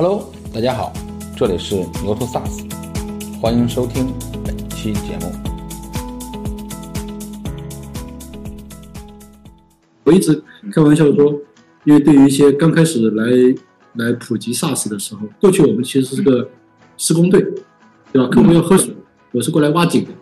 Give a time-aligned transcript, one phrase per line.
[0.00, 0.92] Hello，大家好，
[1.36, 2.70] 这里是牛头 SaaS，
[3.40, 4.06] 欢迎收听
[4.44, 5.32] 本期节目。
[10.04, 10.40] 我一直
[10.72, 11.34] 开玩笑说，
[11.82, 13.24] 因为对于一些刚开始来
[13.94, 16.48] 来普及 SaaS 的时候，过去我们其实是个
[16.96, 17.44] 施工队，
[18.12, 18.28] 对吧？
[18.28, 18.94] 客户要喝水，
[19.32, 20.12] 我是过来挖井的，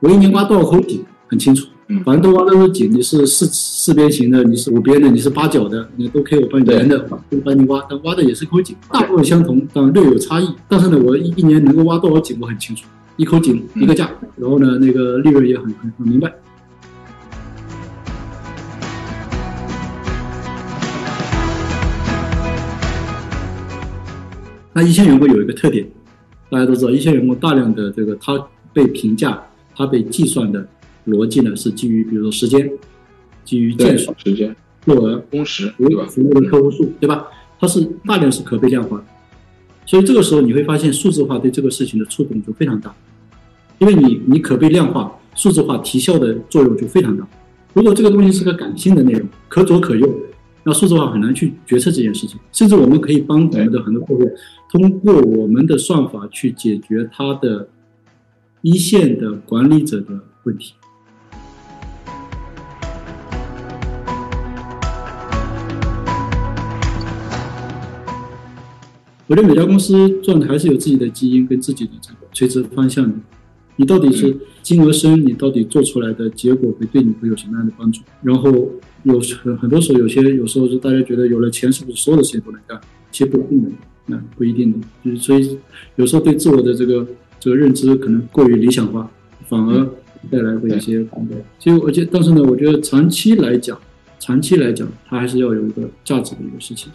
[0.00, 1.66] 我一年挖多少口井很清楚，
[2.02, 6.98] 反正都挖的是井，你是四四边形的，你是五边的，你是八角的，你都可以我帮你圆的，
[7.28, 10.48] 都帮你挖，但挖的也是口井，大部分相同，但略有差异。
[10.66, 16.32] 但是呢，我一一年能够挖多少井我很清楚，一口井一个价，然后呢，那个利润也很很很明白。
[24.72, 25.86] 那一线员工有一个特点，
[26.50, 28.32] 大家都知道，一线员工大量的这个他
[28.72, 29.40] 被评价、
[29.76, 30.66] 他被计算的
[31.06, 32.70] 逻辑呢，是基于比如说时间，
[33.44, 34.54] 基于件数、时间、
[34.86, 36.06] 落额、工时，服对吧？
[36.06, 37.26] 服务的客户数，对吧？
[37.60, 39.04] 它是大量是可被量化的，
[39.86, 42.94] 所以这个时候你会发现数字化对这个事情的触动就非常大，
[43.78, 47.26] 因为你你可被量化、数字化提效的作用就非常大。
[47.72, 50.08] 如果这个东西是个感性的内容，可左可右，
[50.62, 52.38] 那数字化很难去决策这件事情。
[52.52, 54.30] 甚至我们可以帮我们的很多客户
[54.70, 57.68] 通过我们的算法去解决他的
[58.62, 60.74] 一线的管理者的问题。
[69.26, 73.14] 我觉得每家公司赚的还是有自己的基因跟自己的这个垂直方向的。
[73.76, 78.02] 你到底是金额深，你到底做出来的结果会对你会有什么样的帮助？
[78.22, 78.50] 然后
[79.02, 82.80] 有很很多时候，有些有时候是大家觉得有了钱是不是所有的事情都能干？
[83.10, 83.70] 其实不一定的，
[84.06, 84.78] 那不一定的。
[85.04, 85.58] 就是所以
[85.96, 87.06] 有时候对自我的这个
[87.40, 89.10] 这个认知可能过于理想化，
[89.48, 89.84] 反而
[90.30, 91.36] 带来的一些困扰。
[91.58, 93.76] 其实我觉得，但是呢，我觉得长期来讲，
[94.20, 96.92] 长期来讲，它还是要有一个价值的一个事情。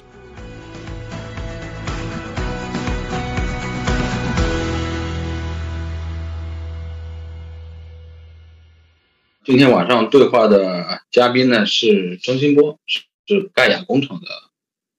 [9.50, 14.27] 今天晚上对话的嘉宾呢是张新波，是是盖亚工厂的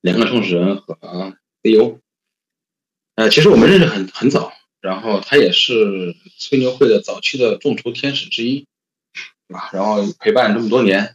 [0.01, 2.01] 联合创始人和 CEO。
[3.15, 8.67] 呃，其实我们认识很很早，然后他也是吹牛会的早期的众筹天使之一，
[9.47, 9.71] 对吧？
[9.73, 11.15] 然后陪伴这么多年，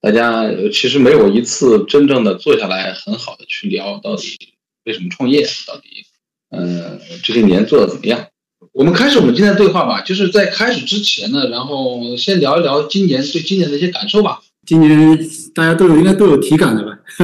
[0.00, 6.04] 大家其实没有一次真正的坐下来很好的去聊到底为什么创业，到底
[6.48, 8.28] 呃这些年做的怎么样。
[8.72, 14.40] 我们开始我们今天的对话吧，就是在开始之前呢，然后先聊一聊今年对今年的一些感受吧。
[14.66, 15.18] 今年
[15.54, 16.98] 大家都有应该都有体感的吧，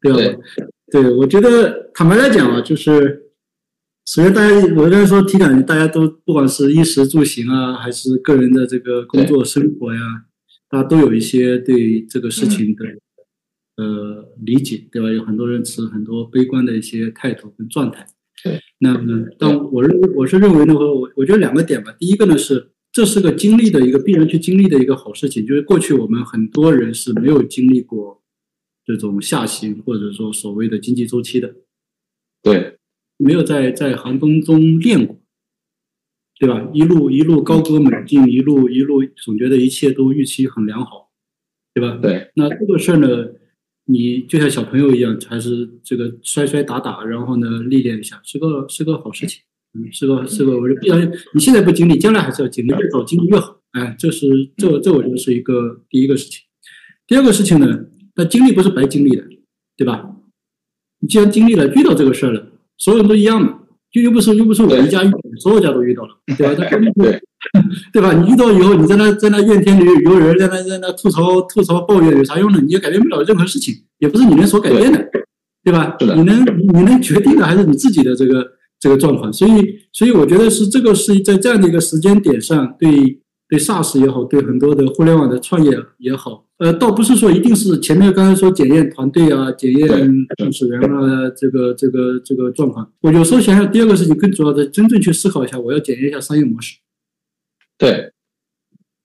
[0.00, 0.18] 对吧？
[0.90, 3.24] 对对，我觉得坦白来讲啊，就是
[4.06, 10.00] 首先大家我刚才说体感，大家都不管是衣食住行啊，还是个人的这个工作生活呀，
[10.70, 12.84] 大家都有一些对这个事情的、
[13.76, 15.10] 呃理解，对吧？
[15.10, 18.06] 有很多人持很多悲观的一些态度跟状态。
[18.44, 22.72] 对，那么但我认为我是认为呢，我我我觉得两个点吧，第一个呢是。
[22.90, 28.22] 这是个经历的一个必然去经历的一个好事情，就是过去我们很多人是没有经历过
[28.84, 31.54] 这种下行或者说所谓的经济周期的，
[32.42, 32.78] 对，
[33.18, 35.20] 没有在在寒冬中练过，
[36.40, 36.70] 对吧？
[36.72, 41.10] 一路一路高歌猛进，一路一路总觉得一切都预期很良好，
[41.74, 41.98] 对吧？
[42.00, 43.08] 对，那这个事儿呢，
[43.90, 49.42] 你就像小朋友一样，还是这个摔摔打打，然后呢历练一下，是个是个好事情。
[49.74, 53.60] 嗯，是个是个，我觉得必然，你现在不经历，将来还是要经历，越早经历越好。
[53.72, 56.42] 哎，这是这这，我觉得是一个第一个事情。
[57.06, 57.84] 第二个事情呢，
[58.14, 59.24] 那经历不是白经历的，
[59.76, 60.16] 对吧？
[61.00, 63.60] 你既然经历了，遇到这个事儿了，所有人都一样嘛，
[63.92, 66.54] 就又不是又不是我一家遇到，所有家都遇到了， 对吧？
[66.70, 67.20] 他对
[67.92, 68.12] 对吧？
[68.12, 72.60] 你遇到以后，你在那在那怨天尤人，在那在那吐槽吐槽抱怨，有啥用呢？
[72.60, 75.08] 你也改变不了任何事情，也不是你能所改变的，
[75.64, 75.96] 对吧？
[76.00, 78.58] 你能你能决定的还是你自己的这个。
[78.80, 82.88] 这个状况，所以，所以我觉得是这个是在这样的一个时间点上，对
[83.48, 89.88] 对 SaaS 也好，对很多的互联网的创业也好，呃，倒不是说一定是前面刚才说检验团队啊，检验
[90.36, 92.92] 创始人啊，这个这个这个状况。
[93.00, 96.76] 我有时候想想，第二个事情更主要的，真正去思考一下，我要检验一下商业模式，
[97.78, 98.12] 对，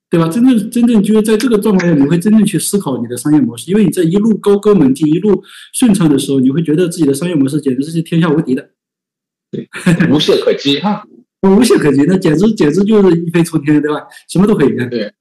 [0.09, 0.27] 对吧？
[0.27, 5.41] 真正真正就是在这个状况下，你会真正去思考你的商业模式，因为你在一路高歌猛进、一路
[5.73, 8.71] 顺畅的时候，你会觉得自己的商业模式简直是天下无敌的。
[9.49, 9.69] 对，
[10.11, 11.07] 无懈可击哈，
[11.49, 14.01] 无懈可击，那简直简直就是一飞冲天，对吧？
[14.29, 14.89] 什么都可以干。
[14.89, 15.13] 对。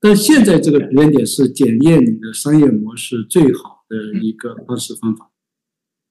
[0.00, 5.30] 但现在这个时间点是检验你的商业模式最好的一个方式方法，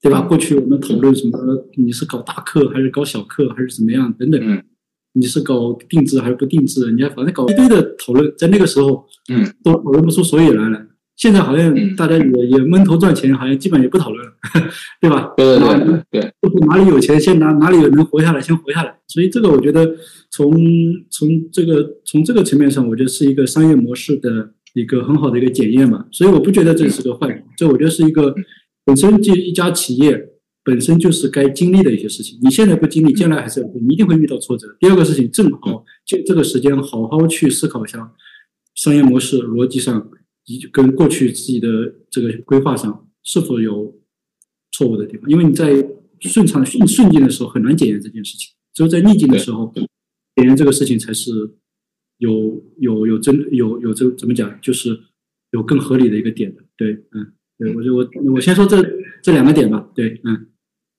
[0.01, 0.21] 对吧？
[0.21, 4.63] 过去我们讨论什么，你是搞大课还是搞小课还是怎么样等等，嗯，
[5.13, 6.91] 你是搞定制还是不定制？
[6.91, 10.85] 你还反正搞一堆的讨论，在那个时候，嗯，都讨论不出所以然来。
[11.19, 14.31] 现在好像嗯大家也也闷头赚钱，好像基本也不讨论了，
[15.01, 15.33] 对吧？
[15.35, 18.97] 对对哪对对，就是哪里有钱，先拿哪里能活下来，先活下来。
[19.05, 19.85] 所以这个我觉得
[20.31, 20.49] 从
[21.09, 26.05] 从这个从这个层面上，我觉得是一个商业模式的一个很好的一个检验嘛。
[26.09, 28.33] 所以我不觉得这是个坏事，这我觉得是一个
[28.85, 30.17] 本身就一家企业
[30.63, 32.39] 本身就是该经历的一些事情。
[32.41, 34.67] 你现在不经历，将来还是要你一定会遇到挫折。
[34.79, 38.09] 第二个事情，正好借这个时间好好去思考一下
[38.75, 40.09] 商业模式逻辑上，
[40.71, 41.67] 跟过去自己的
[42.09, 43.99] 这个规划上是否有
[44.71, 45.67] 错误的地方，因为你在
[46.21, 49.71] 顺畅顺顺境的时候很难检验这件事情，只有在逆境的时候
[50.35, 51.31] 检验这个事情才是
[52.17, 54.99] 有有有真有有这怎么讲，就是
[55.51, 56.61] 有更合理的一个点的。
[56.77, 58.81] 对，嗯，对我就我我先说这
[59.21, 59.89] 这两个点吧。
[59.93, 60.47] 对，嗯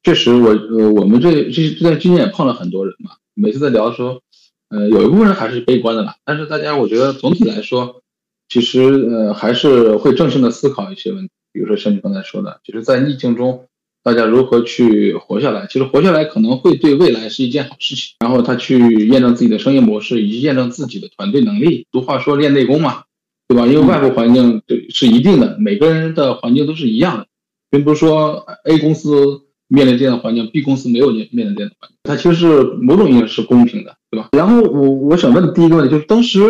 [0.02, 4.22] 确实我呃我们这这这段经验也碰了很多人嘛，每次在聊的时候，
[4.70, 8.02] 呃有一部分人还是悲观的啦，但是大家我觉得总体来说，
[8.50, 13.64] 其实呃还是会正向的思考一些问题，比如说像你刚才说的，就是在逆境中。
[14.02, 15.66] 大家如何去活下来？
[15.66, 18.14] 其实活下来可能会对未来是一件好事情。
[18.20, 21.86] 然后他去验证自己的商业模式，以及验证自己的团队能力。
[21.92, 23.02] 俗话说练内功嘛，
[23.46, 23.66] 对吧？
[23.66, 27.26] 因为外部环境对是一定的，每个人的环境都是一样的，
[27.70, 31.98] 并不是说 A 公司面临这样的环境，B 公司没有面面临这样的环境。
[32.04, 34.28] 它其实是某种意义上是公平的，对吧？
[34.32, 36.40] 然后我我想问的第一个问题就是，当时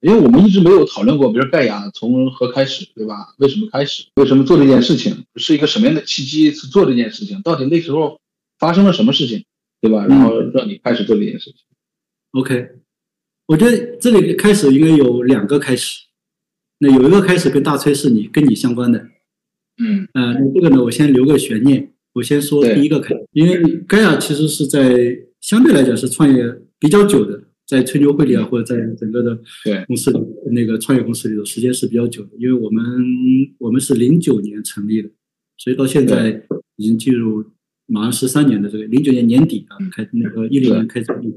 [0.00, 3.34] 因为我们一直没有讨论过，比如盖亚从何开始，对吧？
[3.38, 4.04] 为什么开始？
[4.14, 5.24] 为什么做这件事情？
[5.34, 7.42] 是一个什么样的契机去做这件事情？
[7.42, 8.20] 到底那时候
[8.58, 9.44] 发生了什么事情，
[9.80, 10.06] 对吧？
[10.06, 11.54] 然后让你开始做这件事情。
[12.32, 12.68] ，OK，
[13.46, 16.04] 我觉得这里开始应该有两个开始，
[16.78, 18.98] 那有一个开始跟大崔是你跟你相关的，
[19.82, 26.44] 嗯呃，那这个呢，我先留个悬念，我先说第一个开始，因为盖亚其实是在相对来讲是创业
[26.78, 29.84] 比较久的，在吹牛会里啊，或者在整个的对。
[29.86, 30.18] 公司里，
[30.52, 32.84] 那个创业公司里头时间是比较久的，因为我们
[33.58, 35.10] 我们是零九年成立的，
[35.56, 36.42] 所以到现在
[36.76, 37.44] 已经进入
[37.86, 41.30] 马上十三年的这个零九年年底啊，开那个一零年开始立，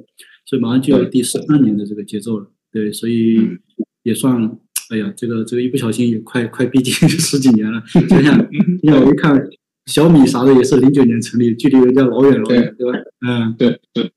[0.45, 3.59] 所以马上就要第十三年的这个节奏了，对，所以嗯。
[4.03, 4.57] 也算。
[4.89, 7.81] 哎呀，这个这个一不小心也快快逼近 十几年了。
[8.09, 8.49] 想想，
[8.81, 9.41] 你想我一看
[9.85, 12.91] 小米啥的也是零九年成立，距离人家老远老远，对。
[12.91, 12.99] 吧？
[13.25, 14.11] 嗯，对对，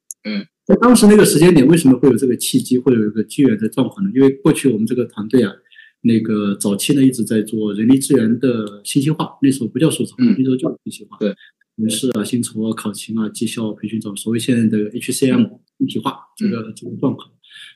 [0.64, 4.10] 在当时那个时间点，为什么会有这个契机，会有一个机缘的状况呢？
[4.14, 5.52] 因为过去我们这个团队啊，
[6.00, 11.18] 那个早期呢一直在做人力资源的信息化，那时候不叫数字化，嗯那时候叫信息化。
[11.18, 11.34] 对，
[11.76, 17.30] 人事啊、薪酬啊、考勤啊、绩效培训这种所谓现在的 HCM 一体化这个这个状况。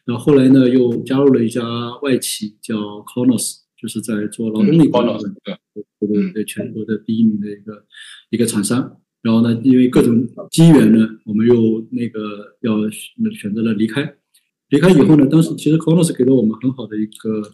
[0.07, 1.63] 然后后来呢，又加入了一家
[2.01, 5.35] 外企叫 Kronos，就是在做劳动力管理的。
[5.45, 7.85] 对对对对，全国的第一名的一个
[8.31, 8.99] 一个厂商。
[9.23, 12.89] 然后呢，因为各种机缘呢，我们又那个要
[13.33, 14.15] 选择了离开。
[14.69, 17.53] 离开以后呢，当时其实 Kronos 给了我们很好的一个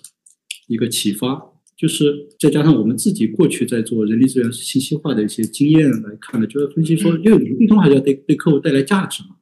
[0.68, 1.40] 一个启发，
[1.76, 9.36] 就是再加上我们自己过去在做人力资源信息化的一些经验来看呢，就是分析说，因为你最终还是要对对客户带来价值嘛，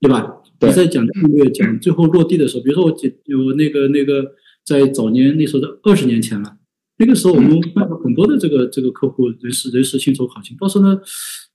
[0.00, 0.42] 对吧？
[0.58, 4.34] 对你在讲战略、讲最后落地的时候，比如说我记有那个那个
[4.64, 6.58] 在早年那时候的二十年前了。
[6.98, 11.00] 那个时候我们办了很多的这个这个客户人事人事薪酬考勤，到时候呢，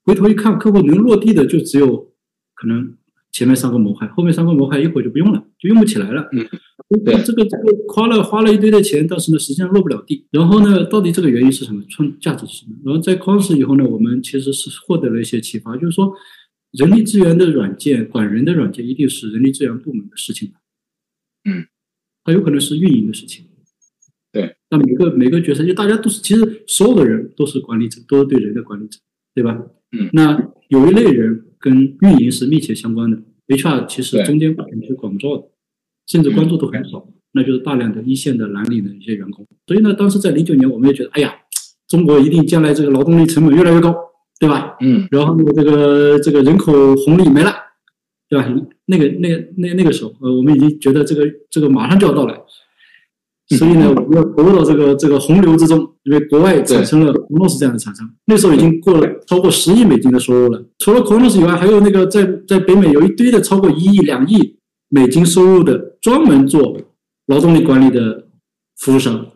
[0.04, 2.14] 回头一看，客户能落地的就只有
[2.54, 2.96] 可能
[3.32, 6.30] 前面三个模块，后面三个模块一会儿就不用了，就用不起来了。
[6.34, 6.46] 嗯，
[7.04, 10.28] 对这个这个花了花了一堆的钱，但是呢，实际上落不了地。
[10.32, 11.82] 然后呢，到底这个原因是什么？
[11.90, 12.76] 创价值是什么？
[12.86, 16.14] 然后在 c o n s 以后呢，我们其实是获得了一些启发，就是说，
[16.72, 20.52] 人力资源的软件管人的软件一定是人力资源部门的事情。
[21.46, 21.66] 嗯，
[22.24, 23.46] 它有可能是运营的事情。
[24.72, 28.98] 对，那每个每个角色，就大家都是，其实所有的人都是管理者，都是对人的管理者，
[29.36, 29.60] 对吧？
[29.92, 35.44] 嗯那有一类人跟运营是密切相关的，HR 其实中间管是管不着的，
[36.08, 39.46] 甚至关注度很少，那就是大量的一线的蓝领的一些员工。
[39.68, 41.34] 所以呢，当时在零九年，我们也觉得，哎呀，
[41.90, 43.94] 中国一定将来这个劳动力成本越来越高，
[44.40, 44.78] 对吧？
[44.80, 47.54] 嗯然后呢，这个这个人口红利没了，
[48.30, 48.48] 对吧？
[48.86, 52.34] 那个那个那那个时候，呃，我们已经觉得这个这个马上就要到来，
[53.58, 60.64] 所以呢，我们要投入到这个这个洪流之中，因为国外产生了 Kronos 这样的厂商，那时候已经过了超过十亿美金的收入了。
[60.80, 64.58] 除了 Kronos 以外，还有那个在在北美有一堆的超过一亿、两亿
[64.90, 66.78] 美金收入的专门做
[67.28, 68.28] 劳动力管理的
[68.78, 69.28] 服务商。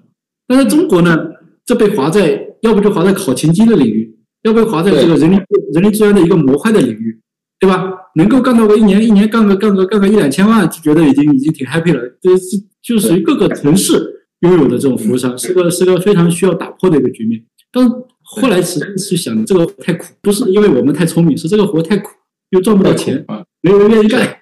[0.47, 1.17] 但是中国呢，
[1.65, 5.37] 这被划在要不就划在考勤机的领域，要不就划在这个人力
[5.73, 7.19] 人力资源的一个模块的领域，
[7.59, 7.91] 对吧？
[8.15, 12.01] 能够干到个一年一年干个干个干个一两千万，就觉得已经已经挺 happy 了。
[12.21, 17.43] 这是就属于各个城市拥有的这种服务商，是个是个非常需要打破的一个局面。
[17.71, 22.09] 但是后来实际是想，这个太苦，不是因为我们太聪明，是这个活太苦，
[22.51, 24.37] 又赚不到钱，啊，没有人愿意干。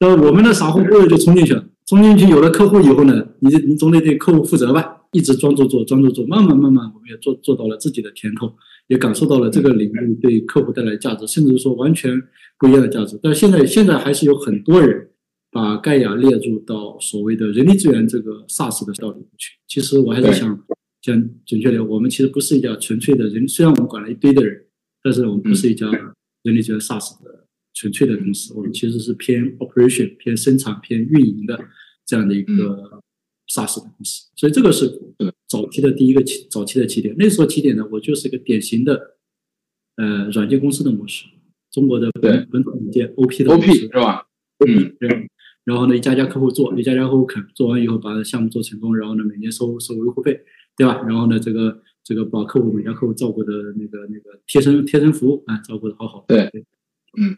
[0.00, 1.64] 那我们的，傻乎乎的就冲进去了。
[1.86, 8.54] 冲进去有了客户以后呢，你这你总得对客户负责吧，一直专注做，专注做，慢慢慢慢，我们也做做到了自己的甜头，
[8.92, 12.12] 也感受到了这个领域对客户带来价值，甚至说完全
[12.58, 13.18] 不一样的价值。
[13.22, 15.08] 但现在现在还是有很多人
[15.50, 19.56] 把盖亚列入到所谓的人力资源这个 SaaS 的道里面去。
[19.66, 20.62] 其实我还是想
[21.00, 24.62] 讲准确点，我们其实不是一家纯粹的人，虽然我们管了一堆的人，
[25.02, 25.90] 但是我们不是一家
[26.42, 31.58] 人力资源 SaaS 的纯粹的公司，我们其实是偏 operation、偏生产、偏运营的
[32.04, 33.01] 这样的一个。
[33.52, 34.98] SaaS 的公司，所以这个是
[35.46, 37.14] 早期的第一个起早期的起点。
[37.18, 39.16] 那时候起点呢，我就是一个典型的
[39.96, 41.26] 呃软件公司的模式，
[41.70, 44.26] 中国的本本土软件 OP 的 OP 是吧？
[44.66, 45.28] 嗯，对。
[45.64, 50.40] 然后呢，一家家客户做，一家家客户肯做完以后，把项目做成功，然后呢，每年收收维护费，
[50.76, 51.02] 对吧？
[51.06, 56.24] 然后呢，这个这个把客户每家客户照顾的那个那个贴身贴身服务啊，照顾的好好。
[56.26, 56.50] 对，
[57.20, 57.36] 嗯。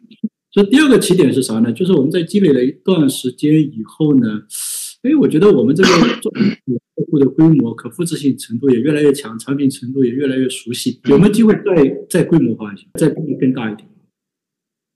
[0.52, 1.72] 所以第二个起点是啥呢？
[1.72, 4.44] 就是我们在积累了一段时间以后呢。
[5.04, 5.88] 所以我觉得我们这个
[6.22, 6.40] 做客
[7.10, 10.98] 户的规模、可复制性程度也越来越强，产品程度也越来越熟悉。
[11.10, 13.86] 有没有机会再再规模化一些，再变得更大一点？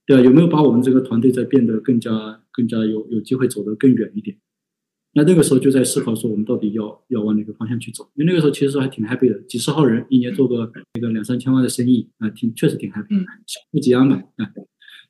[0.07, 4.35] 对啊，有没有把我们这个团队再变得更加、更加有有机会走得更远一点？
[5.13, 8.11] 那那个时候就在思考说，我们到底要要往哪个方向去走？
[8.15, 13.15] 因为那个时候其实还挺 happy 的，几十号人，一年做个那个两三千万的生意啊，挺确实挺 happy，
[13.47, 14.51] 小富即安嘛啊。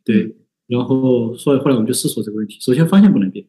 [0.04, 0.34] 对，
[0.66, 3.46] 然后所以后来我们就思索这个问题，首先方向不能变。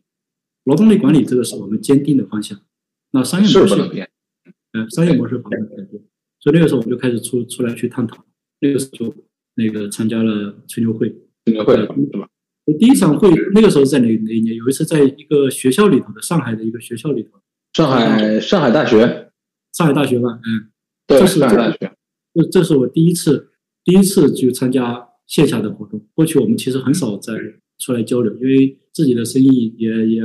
[0.66, 2.60] 劳动力管理这个是我们坚定的方向，
[3.12, 3.76] 那商业模式，
[4.74, 6.04] 嗯，商业模式方向改变，
[6.40, 8.24] 所以那个时候我们就开始出出来去探讨，
[8.60, 9.14] 那个时候
[9.56, 11.10] 那个参加了吹牛会，
[11.46, 11.76] 吹牛会。
[11.76, 11.86] 是
[12.18, 12.28] 吧？
[12.78, 14.56] 第一场会那个时候在哪哪一年？
[14.56, 17.40] 有一次在一个学校里头的上海的一个学校里头，
[17.74, 19.32] 上海上海大学，
[19.74, 20.20] 上海大学。
[20.20, 20.70] 吧，嗯，
[21.08, 21.92] 对，上海大学，
[22.36, 23.50] 这这是我第一次
[23.84, 27.34] 第一次去参加线下的活动，过去我们其实很少在
[27.80, 28.78] 出来交流，因为。
[28.92, 30.22] 自己的生意也也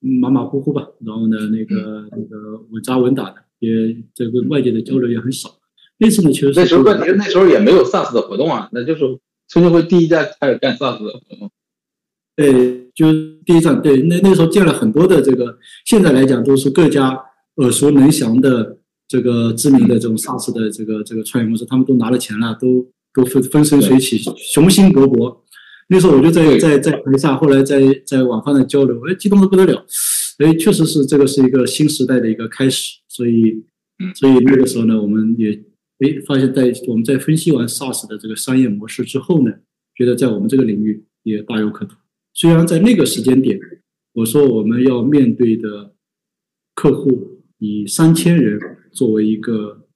[0.00, 5.50] 马马虎虎吧，然后呢，那个那个稳扎稳打的，也这个外界的交流也很少。
[5.98, 9.00] 那次呢，其实那时候问题，那时候也没有 SaaS 的活动啊，那就是
[9.48, 11.50] 春节会第一家开始干 SaaS 的活动。
[12.36, 13.12] 对，就
[13.44, 17.10] 第一站，对，那那时候见了很多的这个，现在来讲都是各家
[17.56, 25.40] 耳熟能详的这个知名的这种 SaaS 的这个这个创业公司，他们都拿了钱了，都都风风生水起，雄心勃勃。
[25.88, 29.86] 那时候我就在在在台下，后来在在网上的交流，哎，激动的不得了，
[30.38, 33.64] 哎，确实是这个是一个新时代的一个开始，所以，
[34.14, 35.52] 所以那个时候呢，我们也
[36.00, 39.52] 哎发现，在我们在分析完 SaaS 的这个商业模式之后呢，
[39.94, 41.96] 觉得在我们这个领域也大有可图。
[42.34, 43.58] 虽然在那个时间点，
[44.14, 45.94] 我说我们要面对的
[46.74, 48.58] 客户以三千人
[48.92, 49.86] 作为一个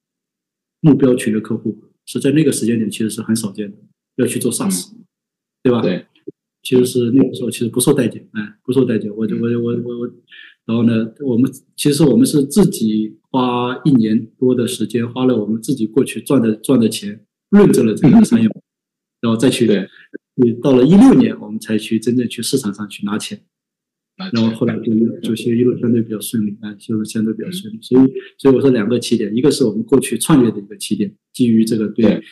[0.81, 3.77] 目标群的客户，是在那个时间点其实是很少见的，
[4.17, 4.93] 要去做 SaaS。
[5.63, 5.83] 对吧？
[5.83, 6.07] 对，
[6.63, 9.15] 其实是那个时候，其实不受待见，哎，不受待见。
[9.15, 10.11] 我就我我我我，
[10.65, 18.49] 然后呢，我们其实我们是自己花一年多的时间，花了我们自己过去赚的赚的钱，论证了这个商业，
[19.21, 19.67] 然后再去，
[20.37, 23.43] 你到了一六年，我们才去真正去市场上去拿钱，
[24.33, 27.79] 然后后来就就其实一路相对比较顺利，啊，就是相对比较顺利。
[27.83, 32.23] 所以所以我说两个起点，一个是我们过去创业的一个起点，基于这个对。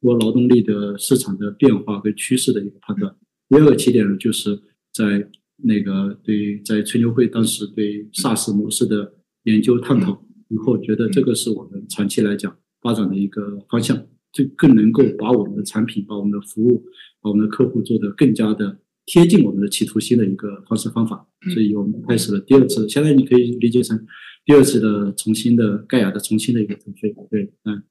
[0.00, 3.14] 多劳动力的市场的变化跟趋势的一个判断。
[3.48, 4.60] 第二个起点呢，就是
[4.92, 9.14] 在那个对在吹牛会当时对 SaaS 模式的
[9.44, 16.84] 研究探讨以后，觉得这个是我们长期来讲发展的一个方向，就更能够把我们的产品、把我们的服务、
[17.20, 21.26] 把我们的客户做得更加的贴近我们的企图心的一个方式方法。
[21.54, 24.06] 所以我们开始了第二次，现在你可以理解成
[24.44, 27.14] 第二次的重新的盖亚的重新的一个腾飞。
[27.30, 27.82] 对，嗯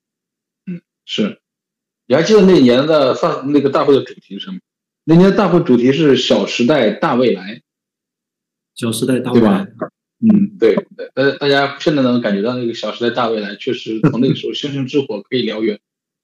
[0.67, 1.39] 嗯是。
[2.07, 4.59] 你还记得那年的上那个大会的主题是什么？
[5.03, 7.61] 那年大会主题是“小时代大未来”，
[8.75, 9.67] 小时代大未来，
[10.19, 15.79] 嗯，对对，呃，大家现在能感觉到那个“小时代大未来”确实从那个时候星星之火可以燎原。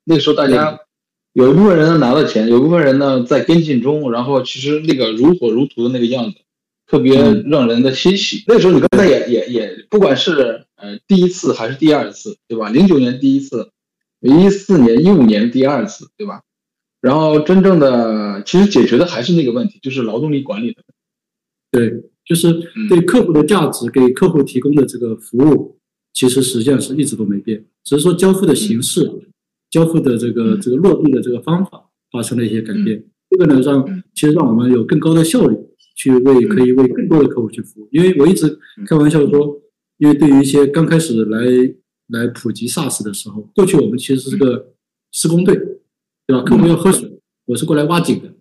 [0.06, 0.80] 那个时候大家
[1.34, 6.38] 有一部分人拿了钱，有一部分人呢在跟进中，然后其实那个如火如荼的那个样子，
[6.88, 8.44] 特别让人的欣喜。
[8.48, 12.70] 那时候你刚才也也也，不管是呃第一次还是第二次，对吧？
[12.70, 13.70] 零九年第一次。
[14.24, 16.42] 一四年、一五年第二次，对吧？
[17.02, 20.82] 然后真正的其实解决的还是那个问题，就是劳动力管理的。
[21.70, 21.92] 对，
[22.26, 22.54] 就是
[22.88, 25.78] 对客户的价值，给客户提供的这个服务，
[26.14, 29.12] 其实实际上是一直都没变，只是说交付的形式、
[29.70, 33.04] 交付的这个这个落地的这个方法发生了一些改变。
[33.30, 35.58] 这个呢，让其实让我们有更高的效率
[35.98, 37.90] 去为可以为更多的客户去服务。
[37.92, 39.60] 因为我一直开玩笑说，
[39.98, 41.76] 因为对于一些刚开始来。
[42.08, 44.74] 来普及 SaaS 的时候，过去我们其实是个
[45.12, 45.56] 施工队，
[46.28, 46.44] 对吧？
[46.44, 48.34] 客户要喝水，我是过来挖井的，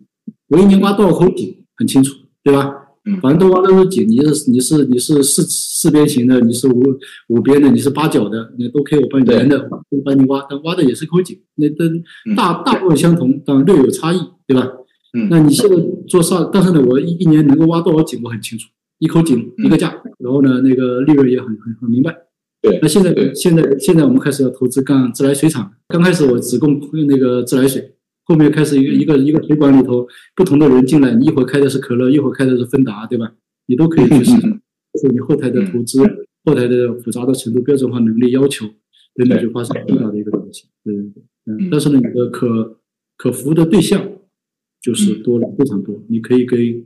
[0.49, 2.79] 我一年挖多少口井很清楚，对吧？
[3.05, 6.81] 嗯反正都挖的是井，你是你是你是四四边形的，你是五
[7.27, 11.83] 五边的，你是八角的，那都可以我帮你对圆的，我帮你挖，但挖的也是口井，那都
[12.29, 14.71] 嗯大大部分相同，但略有差异，对吧？
[15.15, 15.75] 嗯那你现在
[16.07, 22.15] 做上，但是呢，我一一年能够挖多少井我很清楚，一口井嗯一个价，然后呢，那个利润也很很很明白。
[22.63, 27.93] 对那现在现在现在我们开始要投资干自来水厂，刚开始我只供那个自来水，
[28.23, 33.33] 后面开始一个一个一个水管里头不同的人进来，你一会儿开的是可乐，一会儿开的是芬达，对吧？
[33.65, 35.99] 你都可以去试，就是你后台的投资、
[36.45, 38.65] 后台的复杂的程度、标准化能力要求
[39.15, 40.63] 等等，就发生重大的一个东西。
[40.85, 41.03] 对对
[41.45, 42.79] 对，但是呢，你的可
[43.17, 44.09] 可服务的对象
[44.81, 46.83] 就是多了非常多，你可以给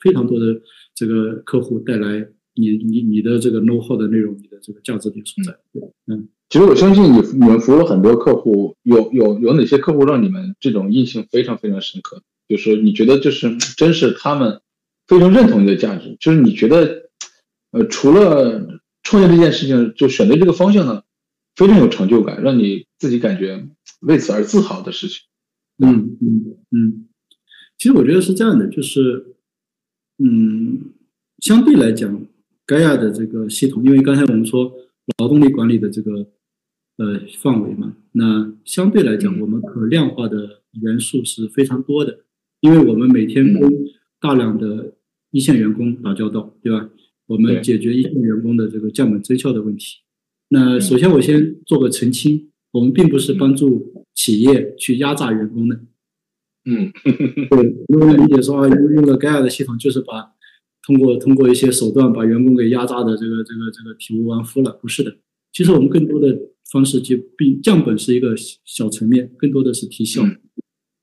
[0.00, 0.60] 非常多的
[0.94, 5.58] 这个客户带来你你你的这个 know how 的内容，你的这个价值点所在。
[6.06, 12.22] 嗯，其实我相信你你们服务了很多客户，有有有哪些客户让你们这种印象非常非常深刻？
[12.48, 14.60] 就是你觉得就是真是他们
[15.06, 17.10] 非常认同你的价值，就是你觉得
[17.70, 21.02] 呃除了创业这件事情，就选择这个方向呢，
[21.54, 23.68] 非常有成就感，让你自己感觉
[24.00, 25.20] 为此而自豪的事情。
[25.78, 27.08] 嗯嗯嗯，
[27.76, 29.36] 其实我觉得是这样的，就是
[30.18, 30.90] 嗯，
[31.38, 32.20] 相对来讲，
[32.68, 34.70] 盖亚的这个系统，因为刚才我们说
[35.16, 36.28] 劳动力管理的这个
[36.98, 42.18] 呃范围嘛，那相对来讲，我们可量化的元素是非常多的，
[42.60, 43.62] 因为我们每天跟
[44.20, 44.92] 大量的
[45.30, 46.90] 一线员工打交道，对吧？
[47.26, 50.00] 我们解决一线员工的这个降本增效的问题。
[50.50, 55.80] 那首先我先做个澄清，我们并不是帮助企业去压榨员工的。
[56.66, 56.92] 嗯。
[57.48, 60.34] 对，如果理解说啊，用用了盖亚的系统，就是把
[60.88, 65.14] 通过通过一些手段把员工给压榨的这个这个这个体无完肤了，不是的。
[65.52, 66.34] 其实我们更多的
[66.72, 70.22] 方式就并降本是一个小小层面，更多的是提效。
[70.24, 70.40] 嗯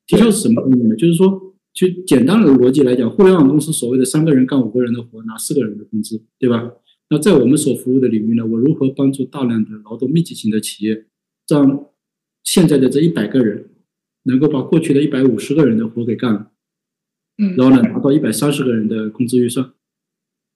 [0.08, 0.96] 提效是什么概念呢？
[0.96, 6.72] 就是说，就简单的逻辑来讲，互联网公司所谓的三个人干五个人的活，拿四个人的工资，对吧？
[7.10, 11.06] 那在我们所服务的领域呢，我如何帮助大量的劳动密集型的企业，
[11.48, 11.88] 让
[12.44, 13.70] 现在的这一百个人
[14.26, 16.52] 能够把过去的一百五十个人的活给干了，
[17.38, 19.74] 嗯然后呢达到一百三十个人的工资预算，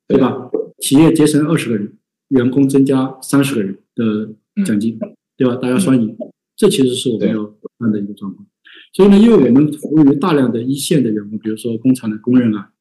[0.07, 0.49] 对吧？
[0.79, 1.97] 企业节省二十个人，
[2.29, 4.97] 员工增加三十个人的奖金，
[5.35, 5.55] 对吧？
[5.55, 6.15] 大家双赢，
[6.55, 7.43] 这其实是我们对要
[7.79, 8.47] 看的一个状况。
[8.93, 12.71] 所以呢，因为我们服务于大量的一线的员工，比如说工厂的工人啊，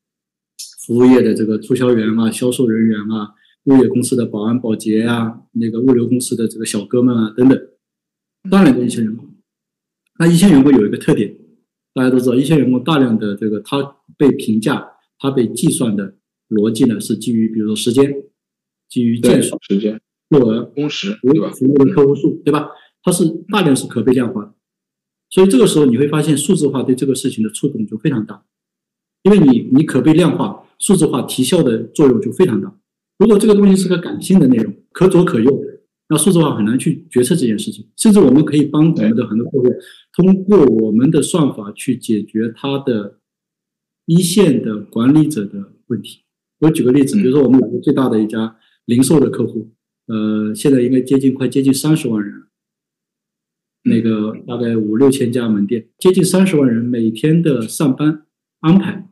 [0.87, 3.34] 服务业的这个促销员啊、销售人员啊、
[3.64, 7.61] 物业公司的保安、保洁啊、那个物流公司的这个小哥们啊等等，
[8.50, 9.28] 当然的一线员工。
[10.20, 11.38] 那一线员工有一个特点，
[11.98, 16.14] 大家都知道，一线员工大量的这个他被评价、他被计算的
[16.48, 18.14] 逻辑呢，是基于比如说时间，
[18.88, 21.50] 基于件数、时间、落额、工时，服对吧？
[21.50, 22.68] 服务的客户数，对吧？
[23.02, 24.54] 它是大量是可被量化的，
[25.28, 28.44] 所以这个时候你会发现数字化对这个事情的触动就非常大，
[29.24, 32.72] 因为你你可被量化、数字化提效的作用就非常大。
[33.18, 35.61] 如果这个东西是个感性的内容，可左可右，
[36.08, 37.84] 那数字化很难去决策这件事情。
[37.96, 39.64] 甚至我们可以帮我们的很多客户
[40.18, 43.20] 通过我们的算法去解决他的
[44.04, 46.24] 一线的管理者的问题。
[46.59, 49.70] 我举个例子，比如说我们有个最大的一家零售的客户，
[50.07, 52.48] 呃，现在应该接近快接近三十万人了。
[53.85, 58.26] 那个大概五六千家门店，接近三十万人每天的上班
[58.59, 59.09] 安排，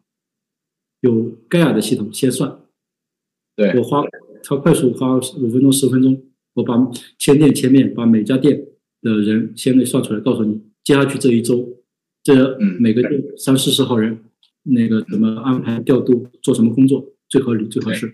[1.03, 2.59] 有盖亚的系统先算。
[3.55, 4.03] 对我花
[4.43, 6.21] 超快速花五分钟十分钟，
[6.55, 8.67] 我把前店前面把每家店
[9.03, 11.83] 的人先给算出来，告诉你接下去这一周，
[12.23, 14.21] 这嗯每个店三四十号人，
[14.63, 18.07] 那个怎么安排调度，做什么工作最合理最合适，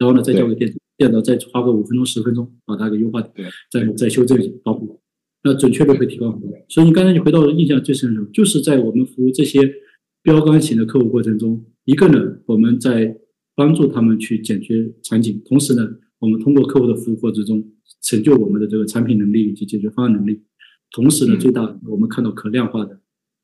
[0.00, 5.00] 然后呢再交给店长，店长再花个五分钟十分钟把它给优化对，再再修正捣补，
[5.44, 6.50] 那准确率会提高很多。
[6.68, 9.72] 所以你刚才你回到印象最深的时候，就是在我们服务这些
[10.20, 13.16] 标杆型的客户过程中，一个呢我们在
[13.54, 17.64] 帮助他们去解决场景，同时呢我们通过客户的服务过程中
[18.02, 20.42] 成就我们的这个产品能力以及解决方案能力，
[20.90, 21.38] 同时呢嗯。
[21.40, 23.00] 最大我们看到可量化的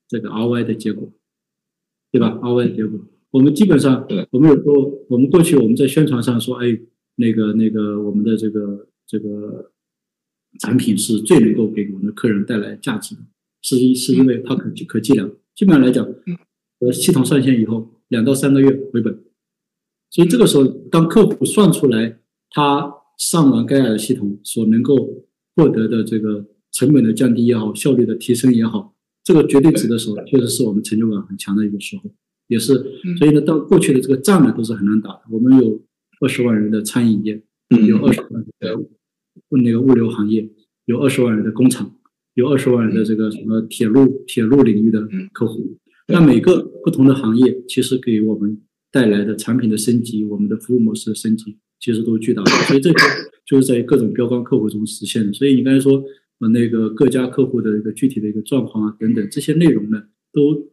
[0.09, 1.13] 这个 ROI 的结果，
[2.11, 4.27] 对吧？ROI 的结果，我们基本上对。
[4.31, 6.79] 我们有时候我们过去我们在宣传上说，哎，
[7.17, 9.71] 那个那个我们的这个这个
[10.61, 13.23] 产品是最能够给我们的客人带来价值的，
[13.63, 15.31] 是因是因为它可可计量。
[15.55, 16.05] 基本上来讲，
[16.81, 19.25] 呃，系统上线以后两到三个月回本，
[20.11, 22.19] 所以这个时候当客户算出来
[22.51, 32.11] 他上完盖亚的系统所能够获得的这个成本的降低也好，效率的提升也好，这个绝对值的时候，确实是我们成就感很强的一个时候，
[32.49, 35.21] 也是嗯所以呢，到过去的这个仗呢都是很难打的。
[35.31, 35.81] 我们有
[36.21, 38.87] 二十万人的餐饮业，嗯有二十万人的
[39.63, 40.51] 那个物流行业，
[40.87, 41.97] 有二十万人的工厂，
[42.35, 45.79] 有二十万人的这个什么铁路铁路领域的客户。
[46.09, 48.61] 那每个不同的行业其实给我们
[48.91, 52.51] 带来的产品的升级，我们的服务模式的升级，其实都是巨大的。
[52.67, 52.97] 所以这些
[53.47, 55.33] 就是在各种标杆客户中实现的。
[55.33, 56.05] 所以你刚才说，
[56.45, 60.71] 呃，那个各家客户的一个具体的一个状况啊，等等这些内容呢，都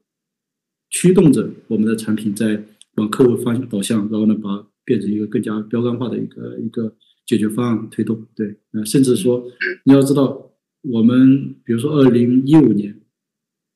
[0.90, 2.62] 驱动着我们的产品在
[2.96, 6.94] 往客户方向导向，然后呢，把变成一个更加标杆化的一个一个
[7.26, 8.28] 解决方案推动。
[8.36, 9.50] 对，呃，甚至说
[9.86, 13.00] 你要知道，我们比如说二零一五年，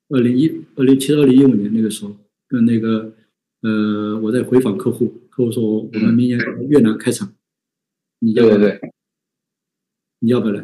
[0.09, 2.13] 二零一二零其实二零一五年那个时候
[2.49, 3.13] 跟那个。
[3.61, 7.33] 呃，我在回访客户，客户说我们明年越南开厂，
[8.19, 8.79] 你要对对对，
[10.19, 10.63] 你要不要来？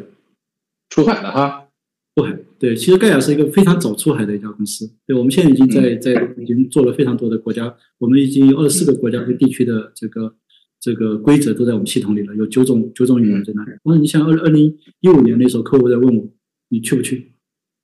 [0.92, 1.68] 出海了哈，
[2.14, 2.38] 出海。
[2.58, 4.90] 对，其实盖亚是一个非常早出海的一家公司。
[5.06, 10.34] 对，我们现在已经在在已经做了非常多的国家，我们已经有二十四个国家和地区的这个
[10.78, 13.70] 这个规则都在我们系统里了，有九种九种语言在那里。
[13.84, 16.28] 那你像二二零一五年那时候，客户在问我，
[16.68, 17.32] 你去不去？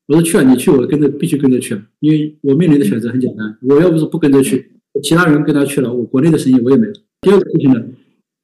[0.09, 4.73] 我说去啊，你去我跟着必须跟着去，因为我面临的选择很简单，我要不是不跟着去。
[5.03, 6.93] 其他人跟他去了，我国内的生意我也没了。
[7.23, 7.83] 第二个事情呢，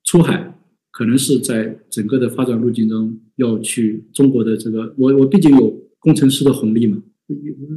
[0.04, 0.53] 出海
[0.94, 7.02] 可能是在整个的发展路径中要去中国的这个，我我毕竟有工程师的红利嘛。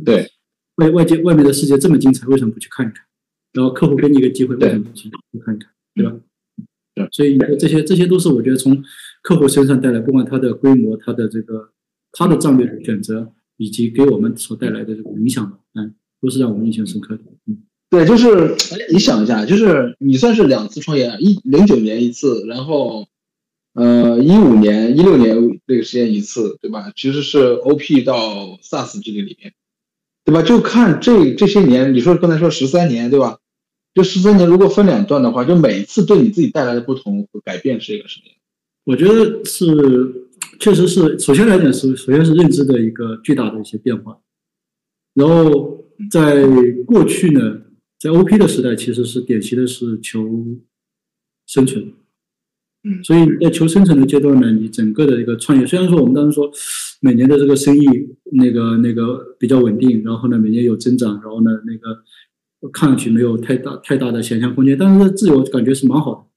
[0.05, 0.29] 对，
[0.75, 3.03] 外外界外面的世界这么精彩，为什么不去看一看？
[3.53, 5.09] 然后客户给你一个机会，为什么不去
[5.43, 5.71] 看一看？
[5.95, 6.15] 对吧？
[6.93, 8.83] 对，所以这些这些都是我觉得从
[9.23, 11.71] 客户身上带来，不管他的规模、他的这个
[12.11, 17.23] 他的战略的选择，以及给我们所带来的这个影响，嗯，都是让我们印象深刻的。
[17.47, 17.63] 嗯。
[17.89, 18.53] 对，就是
[18.91, 23.07] 你想一下，就是你算是两次创业，一零九年一次，然后，
[23.75, 26.91] 呃，一五年、一六年那个时间一次，对吧？
[26.97, 29.53] 其实是 OP 到 SaaS 这个里面，
[30.25, 30.41] 对吧？
[30.41, 33.37] 就看这这些年，你说刚才说十三年，对吧？
[33.93, 38.35] 这十三年如果分两段的话，就每一次对你自己带来的不同和改变是一个什么样？
[38.83, 40.27] 我觉得是，
[40.59, 44.19] 确实是，首先来讲是，首先是认知的一个巨大的一些变化，
[45.13, 46.45] 然后在
[46.85, 47.61] 过去呢。
[47.99, 50.45] 在 OP 的时代，其实是典型的是求
[51.47, 51.93] 生存，
[52.83, 56.51] 嗯，所以在求生存的阶段呢，你整个的一个创业，虽然说我们当时说
[57.01, 57.85] 每年的这个生意
[58.33, 66.27] 那个那个比较稳定，然后呢每年有增长，然后呢那个看上去没有太大太大的想象空间，但是自由感觉是蛮好的，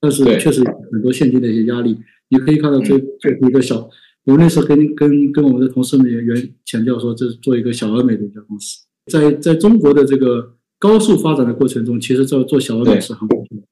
[0.00, 1.96] 但是确实很多现金的一些压力，
[2.30, 3.88] 你可以看到这这是一个小，
[4.24, 10.55] 我那时候跟跟跟我们的同事们也原强调说，这是做一个小而美的一家公司，在在中国的这个。
[10.78, 13.64] 高速发展的过程中，其实做做小而美是很危险的，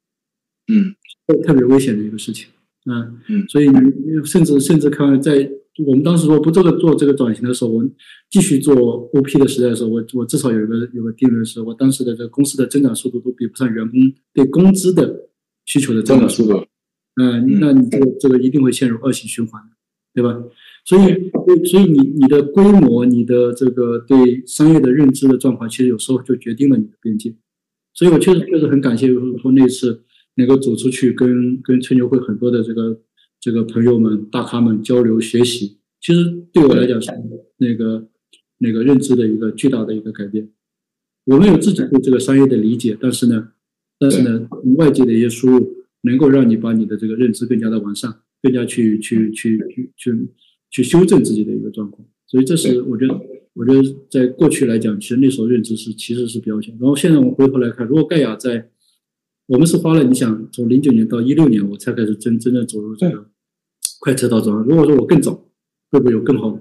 [0.72, 0.94] 嗯，
[1.42, 2.48] 特别危险的一个事情，
[2.86, 3.18] 嗯。
[3.28, 5.50] 嗯，所以你甚至甚至看在
[5.86, 7.84] 我们当时说不这个做这个转型的时候，我
[8.30, 8.74] 继续做
[9.12, 14.00] OP 的时代的时候，我我至少有一个有个定论是，我当时的这个公司的增长速度都比不上员工
[14.32, 15.28] 对工资的
[15.66, 16.64] 需求的增长速度，
[17.20, 19.60] 嗯，那你这个这个一定会陷入恶性循环，
[20.14, 20.42] 对吧？
[20.84, 27.34] 所以，所以你你的规模，你的这个对商业的认知的状况，其实有时候就决定了你的边界。
[27.94, 30.02] 所以我确实确实很感谢，说那次
[30.34, 33.00] 能够走出去，跟跟吹牛会很多的这个
[33.40, 37.10] 这个朋友们、大咖们交流学习，其实对我来讲是
[37.56, 38.08] 那个
[38.58, 40.50] 那个认知的一个巨大的一个改变。
[41.24, 43.48] 我们有自己对这个商业的理解，但是呢，
[43.98, 50.28] 但是呢，外界的一些输入能够让你把你的这个认知更加的完善，更加去去去去去。
[50.74, 53.14] 去修正自己的一个状况，所以这是我觉得，
[53.52, 56.76] 我觉得在过去来讲，其实那时候认知是其实是比较强。
[56.80, 58.68] 然后现在我们回头来看，如果盖亚在，
[59.46, 63.30] 我们是花了，你想从零九年到一六年，我才开始真真正走入这个
[64.00, 64.52] 快车道中。
[64.64, 65.32] 如果说我更早，
[65.92, 66.60] 会不会有更好的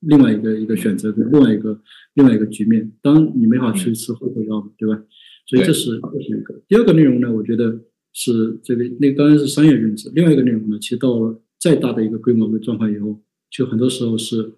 [0.00, 1.80] 另外一个一个选择跟另外一个
[2.14, 2.90] 另外一个局面？
[3.02, 5.00] 当然你没法去吃后悔药嘛，对吧？
[5.46, 6.60] 所以这是这是一个。
[6.66, 7.80] 第二个内容呢，我觉得
[8.12, 10.10] 是这个那当然是商业认知。
[10.12, 13.22] 另外一个内容呢，其实到了再大的一个规模的状况以后。
[13.54, 14.52] 就很多时候是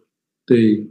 [0.46, 0.88] 对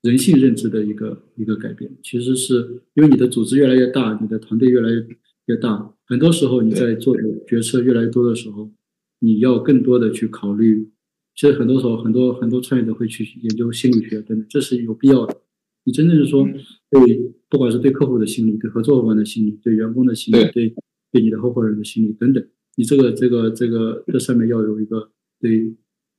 [0.00, 5.06] 人性认知的一个一个改变，其实是因为你的组织越来越大，你的团队越来越
[5.44, 8.70] 越大，很多时候你在做的决策越来越多的时候，
[9.18, 10.88] 你要更多的去考虑。
[11.34, 15.36] 其实很多时候，很多很多创业者会去研究心理学等等，这是有必要的。
[15.84, 16.48] 你真正是说
[16.90, 20.74] 对，不管是对客户的心理、对合作伙伴的心理、对员工的心理、对
[21.12, 22.42] 对你的合伙人的心理等等，
[22.76, 25.10] 你这个这个这个这上面要有一个
[25.40, 25.74] 对。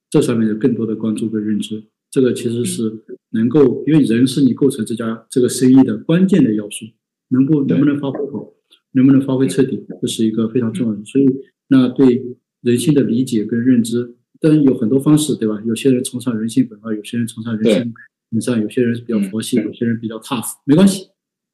[0.09, 6.85] 这上面有更多的关注跟认知，这个其实是能够，因为人是你构成这家这个生意的关键的要素，
[7.29, 8.53] 能不能不能发挥好，
[8.93, 11.05] 能不能发挥彻底，这是一个非常重要的。
[11.05, 11.25] 所以，
[11.67, 12.25] 那对
[12.61, 15.61] 人性的理解跟认知，当然有很多方式，对吧？
[15.65, 17.93] 有些人崇尚人性本恶，有些人崇尚人性
[18.31, 21.09] 本善，有些人比较佛系，有些人比较 tough，没关系，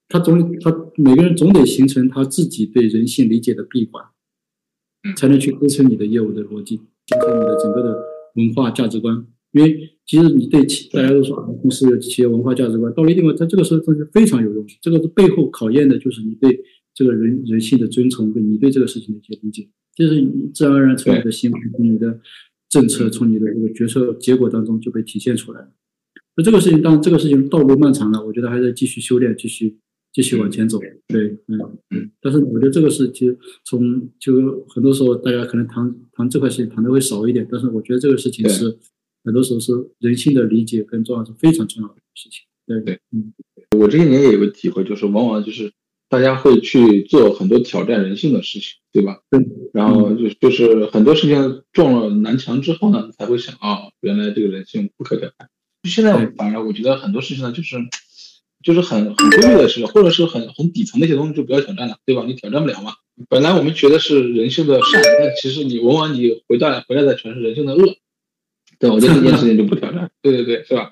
[0.08, 4.02] 他总他每个人总得形成他自己对人性理解的闭环，
[5.18, 8.15] 才能去支撑你的业务的逻辑，形成你的整个的。
[8.36, 14.66] 文化价值观，因为其实你对企大家都说啊，公司有企业文化价值观，到了一定，在这个时候这是非常有用。
[14.82, 16.60] 这个背后考验的就是你对
[16.94, 22.20] 这个人人性的尊崇，跟你对这个事情的一些理解，就是你自然而然从你的行为、从你的
[22.70, 25.70] 政策、从你的这个决策结果当中就被体现出来了。
[26.38, 29.78] 那这个事情，当然这个事情道路漫长了，我觉得还是继续修炼，继续
[30.16, 30.80] 继续往前走。
[31.08, 32.10] 对，嗯嗯。
[32.22, 38.78] 但是我觉得这个是其实从就很多时候大家可能谈谈这块事情谈的会少一点，但是我觉得这个事情是
[39.26, 42.46] 很多时候是人性的理解跟重要是非常重要的事情。
[42.66, 43.34] 对对，嗯。
[43.78, 45.74] 我这些年也有个体会，就是往往就是
[46.08, 49.20] 大家会去做很多挑战人性的事情，对吧？
[49.30, 49.46] 对。
[49.74, 55.50] 然后就就是很多事情撞了南墙之后呢，才会想啊，原来这个人性不可改变。
[55.84, 57.76] 现在反而我觉得很多事情呢，就是
[58.66, 62.24] 就是很很规律的事，或者是很很底层的一些东西就不要挑战了，对吧？
[62.28, 62.92] 你挑战不了嘛。
[63.30, 67.96] 本来我们觉得是人性的善，但其实你往往你回到来回来的全是人性的恶。
[68.78, 70.10] 对，我觉得这件事情就不挑战。
[70.22, 70.92] 对对对，是吧？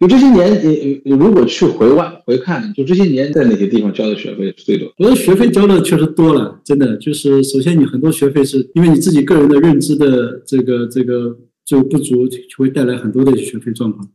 [0.00, 4.94] 就这些年，你你如果去回望回看，就这些年在哪些地方交的学费是最多？
[4.98, 11.36] 我的学费交的确实多了，真的就是首先你很多学费是因为你自己个人的认知的这个这个
[11.66, 14.08] 就不足，就会带来很多的学费状况。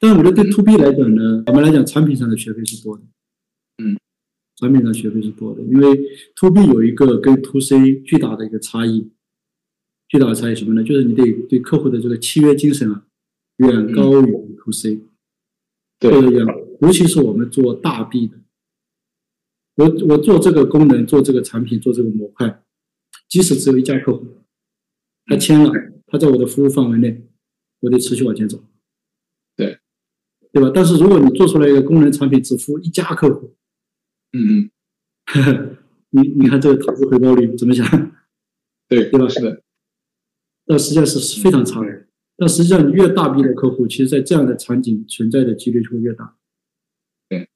[0.00, 3.02] 但我觉得对 to B 来讲呢，我们来讲产品上的学费是多的，
[3.84, 3.98] 嗯，
[4.56, 5.94] 产品上学费是多的，因为
[6.36, 9.10] to B 有一个跟 to C 巨大的一个差异，
[10.08, 10.82] 巨大的差异什么呢？
[10.82, 13.04] 就是你得对客户的这个契约精神啊，
[13.58, 15.00] 远高于 to C。
[15.98, 16.10] 对，
[16.80, 18.38] 尤其是我们做大 B 的，
[19.74, 22.62] 我我做这个功能，做这个产品，做这个模块，
[23.28, 24.26] 即使只有一家客户，
[25.26, 25.70] 他签了，
[26.06, 27.28] 他在我的服务范围内，
[27.80, 28.64] 我得持续往前走。
[30.52, 30.70] 对，吧？
[30.74, 33.54] 但是如果你做出来一个功能产品，只服务一家客户，
[34.32, 34.70] 嗯
[35.34, 35.76] 嗯，
[36.10, 37.86] 你你看这个投资回报率怎么想？
[38.88, 39.28] 对，对吧？
[39.28, 39.62] 是的，
[40.66, 42.06] 那实际上是非常差的。
[42.36, 46.36] 但实际上，你越大 B 的客户，其实，在这样的场景存在的几率就会越大。
[47.28, 47.48] 对，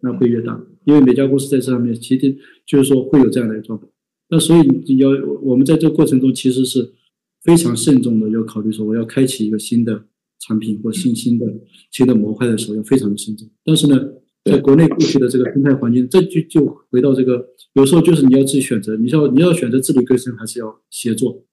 [0.00, 3.90] 那会越大，因为每家公司在这上面，其实就是说会有这样的一个状况。
[4.30, 5.10] 那所以你要
[5.42, 6.94] 我们在这个过程中，其实是
[7.42, 10.06] 非常慎重的，要考虑说我要开启一个新的
[10.40, 11.46] 产品或新兴的
[11.90, 13.48] 新的模块的时候，要非常的慎重。
[13.64, 13.98] 但是呢，
[14.44, 21.44] 在国内过去的这个生态环境，这就就回到这个，有时候就是你要自己选择，你要你要选择自力更生，还是要协作。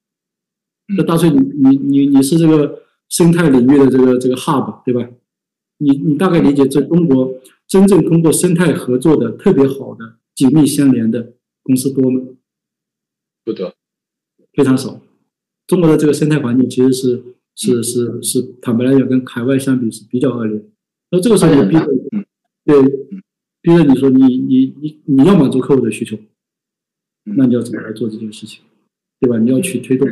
[0.97, 5.09] 那大翠，你你你你是这个生态领域的这个这个 hub 对吧？
[5.77, 7.33] 你你大概理解，这中国
[7.67, 12.21] 真正通过生态合作的特别好的、紧密相连的公司多吗？
[13.43, 13.73] 不多，
[14.53, 15.01] 非常少。
[15.65, 17.23] 中国的这个生态环境其实是
[17.55, 20.63] 是是是，坦白来讲，跟海外相比是比较恶劣。
[21.11, 21.85] 那这个时候就逼着，
[22.65, 22.81] 对，
[23.61, 26.17] 逼着你说你你你你要满足客户的需求，
[27.23, 28.63] 那你要怎么来做这件事情？
[29.19, 29.37] 对吧？
[29.37, 30.07] 你要去推动，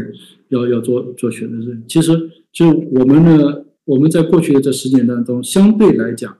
[0.49, 1.82] 要要做做选择是。
[1.88, 6.38] 其实，就我们呢，我们在过去的这十年当中，相对来讲，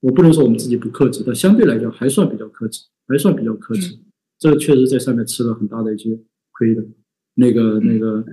[0.00, 3.98] 我不能说我们自己不克制，但相对来讲还算比较克制，还算比较克制。
[4.38, 6.18] 这确实在上面吃了很大的一些
[6.52, 6.82] 亏的。
[7.34, 8.24] 那个那个，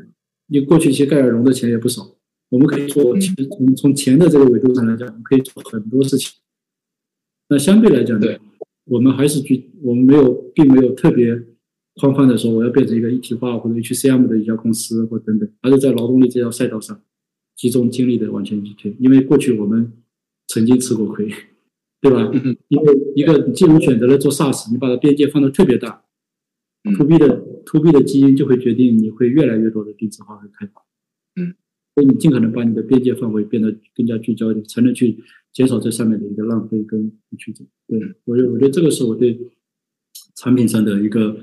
[0.49, 2.15] 你过去其实盖尔融的钱也不少。
[2.49, 6.31] 我们可以说，其实从从钱的这个维度上来讲，我们可以做很多事情。
[7.49, 8.27] 那相对来讲呢，
[8.85, 11.43] 我们还是去，我们没有，并没有特别。
[11.95, 16.97] 宽泛的说，我要变成一个一体化或者 HCM 的一家公司，或等等，而是在劳动力这条赛道上
[17.57, 18.95] 集中精力的往前去推。
[18.99, 19.91] 因为过去我们
[20.47, 21.29] 曾经吃过亏，
[21.99, 22.31] 对吧？
[22.69, 26.05] 因为一个既然选择了做 SaaS，你把它边界放的特别大
[26.97, 30.83] ，To B 的 To B 的基因就会决定你会越来越多的定制化和开发。
[31.35, 31.55] 嗯，
[31.95, 35.17] 所以你尽可能把你的边界范围变得更加聚焦一点，才能去
[35.53, 37.63] 减少这上面的一个浪费跟曲折。
[37.87, 39.39] 对我觉得，我觉得这个是我对
[40.35, 41.37] 产品上的一个。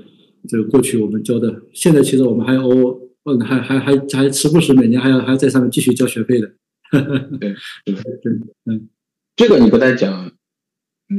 [0.47, 6.53] 这个过去我们教的，现在其实我们还哦，嗯，还还还还时不时每年还要还要在上面继续交学费的。
[7.37, 8.31] 对，对对，
[8.65, 8.87] 嗯，
[9.35, 10.31] 这个你不太讲，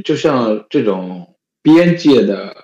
[0.03, 2.55] 就像这种边界的，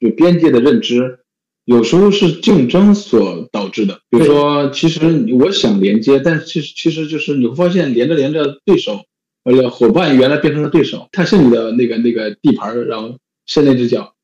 [0.00, 1.20] 就边界的认知，
[1.64, 4.00] 有时候是竞争所导致的。
[4.10, 9.04] 比如说，其实我想连接，但其实其实就是你会发现，连着连着，对手
[9.44, 14.14] 呃伙伴原来变成了对手，他是你的那个那个地盘，然后伸那只脚。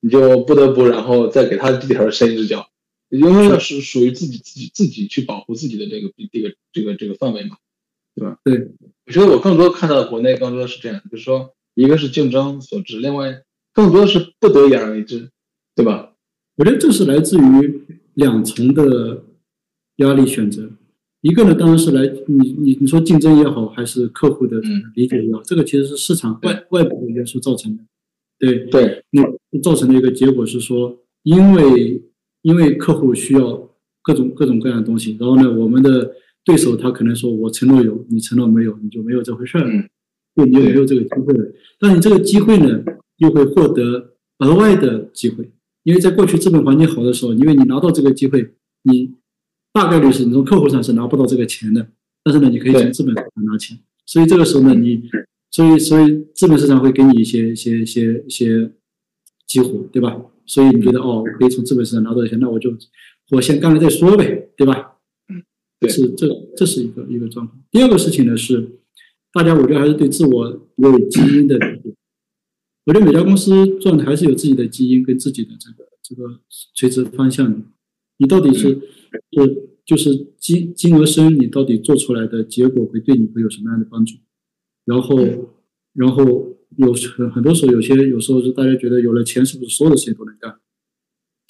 [0.00, 2.68] 你就不得不，然后再给他地盘伸一只脚，
[3.08, 7.56] 因为那是属于自己自己自己去保护自己的这个这个这个这个范围嘛，
[8.14, 8.38] 对吧？
[8.44, 8.68] 对，
[9.06, 15.30] 我觉得我更多看到国内更多的是这样，就是说一个是竞争所致，另外更多的是不得已而为之，
[15.74, 16.12] 对吧？
[16.58, 17.82] 我觉得这是来自于
[18.14, 19.22] 两层的
[19.98, 20.68] 压力选择，
[21.20, 24.60] 一个呢当然是来你你你说竞争也好，还是客户的
[24.96, 27.84] 理解也好，这个其实是市场外外部的元素造成的。
[28.40, 29.22] 对对，那
[29.60, 32.02] 造成的一个结果是说，因为
[32.42, 33.70] 因为客户需要
[34.02, 36.12] 各种各种各样的东西，然后呢，我们的
[36.44, 39.64] 对手他可能说我承诺有，你承诺没有，你就没有这回事儿，
[40.34, 41.52] 对，你就没有这个机会了。
[41.78, 42.82] 但你这个机会呢，
[43.18, 45.48] 又会获得额外的机会。
[45.88, 49.14] 因为在过去资本环境好的时候，因为你拿到这个机会，你
[49.72, 51.88] 大概率是你从客户上是拿不到这个钱的，
[52.22, 53.78] 但是呢，你可以从资本上拿钱。
[54.04, 55.08] 所以这个时候呢，你
[55.50, 58.70] 所以所以资本市场会给你一些一些一些一些
[59.46, 60.14] 激活，对吧？
[60.44, 62.70] 所以你觉得哦，我可以从资本市场拿到钱，那我就
[63.30, 64.92] 我先干了再说呗，对吧？
[65.30, 65.42] 嗯，
[65.80, 67.58] 对，是这这是一个一个状况。
[67.70, 68.72] 第二个事情呢是，
[69.32, 71.58] 大家我觉得还是对自我有基因的。
[72.88, 76.40] 我觉得每家公司赚的还是有自己的基因跟自己的这个这个
[76.74, 77.60] 垂直方向的。
[78.16, 78.80] 你到底是
[79.30, 84.16] 是就是金金额深，你到底做出来的结果会对你会有什么样的帮助？
[84.86, 85.18] 然后
[85.92, 90.52] 然后有很很多时候有些有时候是大家觉得有了钱是不是所有的事情都能干？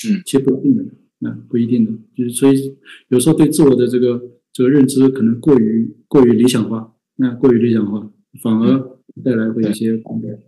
[0.08, 0.86] 嗯，其实不一定的，
[1.20, 2.76] 那不一定的，就是所以
[3.10, 4.20] 有时候对自我的这个
[4.52, 8.10] 这个认知可能过于过于理想化，那过于理想化
[8.42, 8.97] 反而。
[9.22, 9.96] 带来会有一些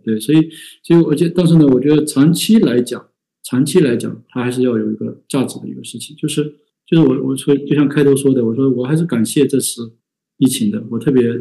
[0.03, 0.49] 对，所以，
[0.83, 3.07] 所以，而且，但是呢，我觉得长期来讲，
[3.43, 6.43] 长期来讲，它还是要有一个价值的一个事情，就是，
[6.85, 9.93] 就是我，我说，就像开头说的，我说，我还是感谢这次
[10.37, 11.31] 疫情的，我特别，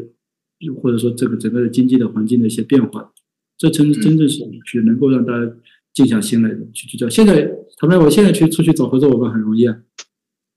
[0.83, 3.13] 或者说这个整个的经济的环境的一些变化，
[3.59, 5.53] 这真真正是去能够让大家
[5.93, 7.09] 静下心来的去聚焦。
[7.09, 9.77] 现在，坦白，我现在去出去找合作伙伴很容易啊，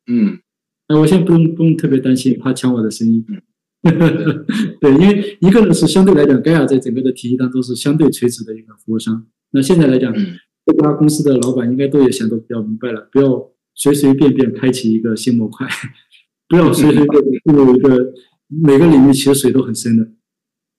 [0.08, 0.40] 嗯，
[0.88, 3.24] 哎，我现在不用不用特别担心他抢我的生意。
[4.80, 9.26] 对，因为一个呢是相对来讲，盖亚在整个的体系当中是相对垂直的一个服务商。
[9.52, 10.14] 那现在来讲，
[10.66, 15.68] 各家公司的老板应该都也想得比较明白了，不要随随便便开启一个新模块，
[16.48, 18.14] 不要随随便便进入一个
[18.48, 20.08] 每个领域其实水都很深的。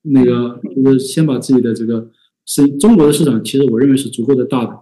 [0.07, 2.11] 那个就是先把自己的这个
[2.47, 4.79] 是中国的市场，其实我认为是足够的大的。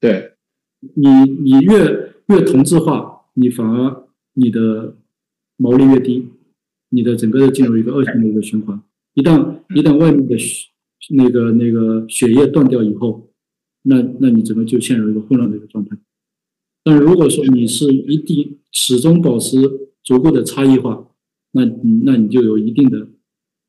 [0.00, 0.34] 对，
[0.94, 1.08] 你
[1.42, 4.94] 你越越同质化，你反而你的
[5.56, 6.28] 毛利越低。
[6.94, 8.78] 你的整个的进入一个恶性的一个循环，
[9.14, 10.68] 一旦一旦外面的血
[11.10, 13.30] 那个那个血液断掉以后，
[13.84, 15.96] 那那你整个就陷入一个混乱的一个状态。
[16.84, 19.56] 但如果说你是一定始终保持
[20.04, 21.08] 足够的差异化，
[21.52, 21.64] 那
[22.04, 23.08] 那你就有一定的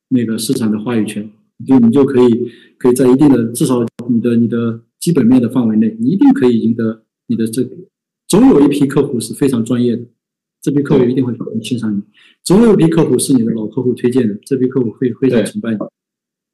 [0.10, 1.32] 那个市场的话语权，
[1.66, 7.76] 就你就可以可以在一定的至少你的你的基本面的范围内，你一定可以赢得你的这个。
[8.28, 10.04] 总有一批客户是非常专业的。
[10.64, 12.02] 这批客户一定会很欣赏你，
[12.42, 15.78] 总有一批客户是你的老客户推荐的，这批客户会非常崇拜你。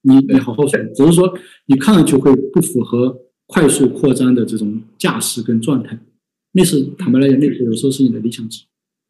[0.01, 1.31] 你你好好说，只是说
[1.67, 5.99] 你看上去会不符合快速扩张的这种架势跟状态，
[6.53, 8.63] 那是坦白来讲，那是有时候是你的理想值。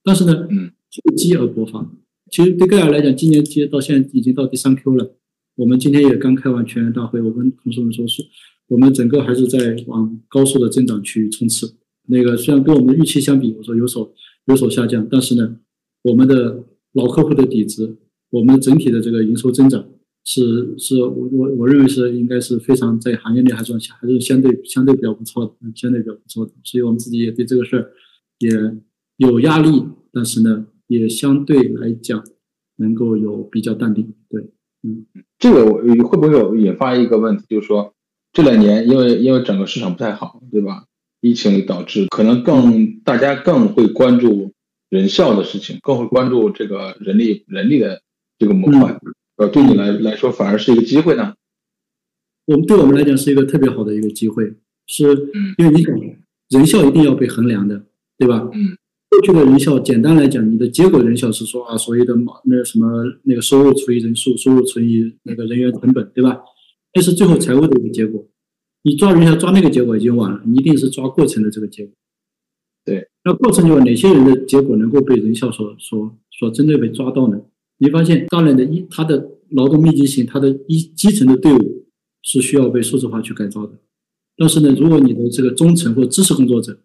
[0.04, 1.90] 但是呢，嗯，厚积而薄发。
[2.30, 5.16] 其实对盖尔来讲，今年其实到现在已经到第三 Q 了，
[5.56, 8.22] 我们今天也刚开完全员大会，我跟同事们说是，
[8.68, 11.74] 我们整个还是在往高速的增长去冲刺。
[12.08, 14.14] 那个虽然跟我们的预期相比，我说有所。
[14.50, 15.58] 有所下降，但是呢，
[16.02, 17.98] 我们的老客户的底子，
[18.32, 19.86] 我们整体的这个营收增长
[20.26, 27.92] 是是我我我认为是应该是非常在行业内还算还是相对相对比较不错的，相对比较不错的，所以我们自己也对这个事儿
[28.40, 28.50] 也
[29.18, 32.24] 有压力，但是呢，也相对来讲
[32.78, 34.14] 能够有比较淡定。
[34.30, 34.42] 对，
[34.84, 35.06] 嗯，
[35.38, 35.66] 这个
[36.04, 37.94] 会不会有引发一个问题，就是说
[38.34, 40.86] 这两年因为因为整个市场不太好，对吧？
[41.22, 44.54] 疫情导致可能更大家更会关注
[44.90, 48.02] 人效的事情，更会关注这个人力人力的
[48.38, 48.98] 这个模块，
[49.38, 51.34] 呃，对你来来说反而是一个机会呢？
[52.46, 54.54] 我们对我们来讲是一个特别好的一个机会，
[54.88, 55.04] 是
[55.58, 55.96] 因为你想
[56.50, 57.84] 人效一定要被衡量的，
[58.18, 58.50] 对吧？
[58.54, 58.76] 嗯，
[59.10, 66.40] 过去的人效简单来讲，你的结果人效是说啊，所谓的那什么那个收入除以人数，收入除以那个人员成本，对吧？
[66.92, 68.28] 这是最后财务的一个结果。
[68.84, 71.94] 你抓人效抓那个结果已经晚了，你一定是抓过程的这个结果。
[72.86, 77.42] 对，那过程中哪些人的结果能够被人效所所所针对被抓到呢？
[77.78, 81.86] 你发现大量的一他的劳动密集型，他的一基层的队伍
[82.24, 83.74] 是需要被数字化去改造的。
[84.36, 86.80] 但是呢，如果你的这个中层或知识工作者，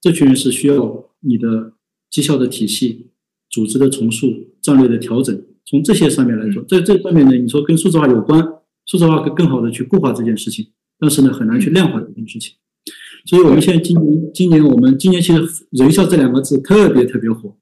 [0.00, 1.72] 这群人是需要你的
[2.10, 3.10] 绩效的体系、
[3.48, 8.40] 组织的重塑、战略的调整，从这些上面来说，在这上面呢，你说跟数字化有关，
[8.84, 10.66] 数字化可更好的去固化这件事情。
[10.98, 12.54] 但是呢，很难去量化这件事情，
[13.26, 17.56] 所以我们现在今年，今年我们今年其实“人效”这两个字特别特别火，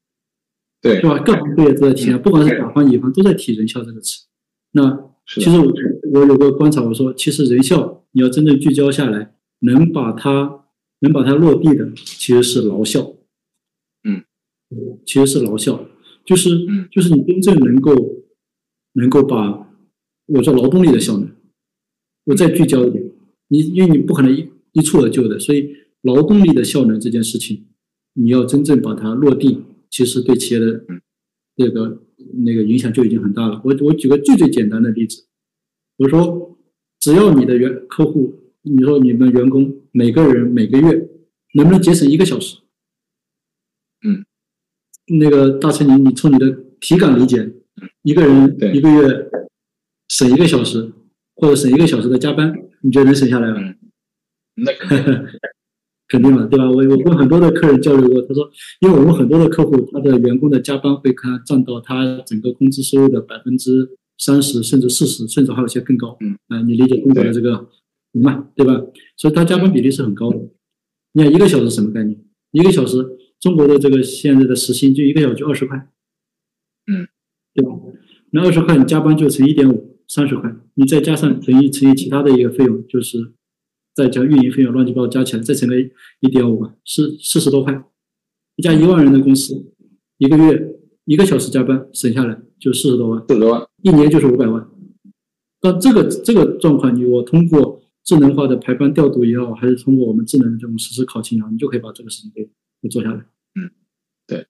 [0.81, 1.19] 对，是吧？
[1.19, 4.25] 各行各业都在提，不管是甲方乙方都在提“人效”这个词。
[4.71, 5.73] 那其实我
[6.13, 10.65] 我有个观察，我说其实人效你要真正聚焦下来，能把它
[10.99, 13.15] 能把它落地的，其实是劳效。
[14.03, 14.23] 嗯，
[15.05, 15.85] 其实是劳效，
[16.23, 16.49] 就是
[16.91, 17.93] 就是你真正能够
[18.93, 19.67] 能够把
[20.27, 21.29] 我说劳动力的效能，
[22.25, 23.04] 我再聚焦一点。
[23.47, 27.65] 你因为你不可能一一蹴而就的，所以劳动力的效能这件事情，
[28.13, 30.85] 你要真正把它落地，其实对企业的
[31.55, 32.03] 这个
[32.45, 33.61] 那个影响就已经很大了。
[33.63, 35.25] 我我举个最最简单的例子，
[35.97, 36.57] 我说
[36.99, 41.09] 只要你的员客户你说你们员工每个人每个月
[41.53, 42.57] 能不能节省一个小时？
[44.03, 44.25] 嗯，
[45.19, 47.53] 那个大成，你你从你的体感理解，
[48.03, 49.29] 一个人一个月
[50.09, 50.91] 省一个小时，
[51.35, 52.53] 或者省一个小时的加班，
[52.85, 53.59] 你觉得能省下来吗？
[53.59, 53.75] 嗯
[54.57, 55.25] 那肯定
[56.07, 56.69] 肯定嘛，对吧？
[56.69, 58.47] 我我跟很多的客人交流过，他说，
[58.79, 66.15] 因为我们很多的客户，他的员工的加班会看占到他整个工资收入的百分之三十，甚至四十，甚至还有些更高。
[66.21, 67.67] 嗯，啊、你理解中国的这个
[68.13, 68.81] 嘛，对吧？
[69.17, 70.37] 所以他加班比例是很高的。
[71.13, 72.17] 你看一个小时什么概念？
[72.51, 73.03] 一个小时，
[73.41, 75.75] 中国的这个现在的时薪就一个小时就二十块，
[76.87, 77.07] 嗯，
[77.53, 77.71] 对吧？
[78.31, 83.33] 那二十块你加班就乘一点五，三十块，你再加上乘以乘以其他的一个费用，就是
[83.93, 85.75] 再加运营费用乱七八糟加起来，再乘个
[86.19, 87.83] 一点五吧，是四十多块。
[88.55, 89.73] 一家一万人的公司，
[90.17, 90.75] 一个月
[91.05, 94.65] 一个小时加班省下来就四十多万，四十多万，一年就是五百万。
[95.61, 102.49] 那这个这个状况，你我通过智能化的排班调度也好，还是通过我们智能的这种实时考勤也好，你就可以把这个事情给
[102.81, 103.25] 给做下来。
[103.55, 103.71] 嗯，
[104.27, 104.45] 对，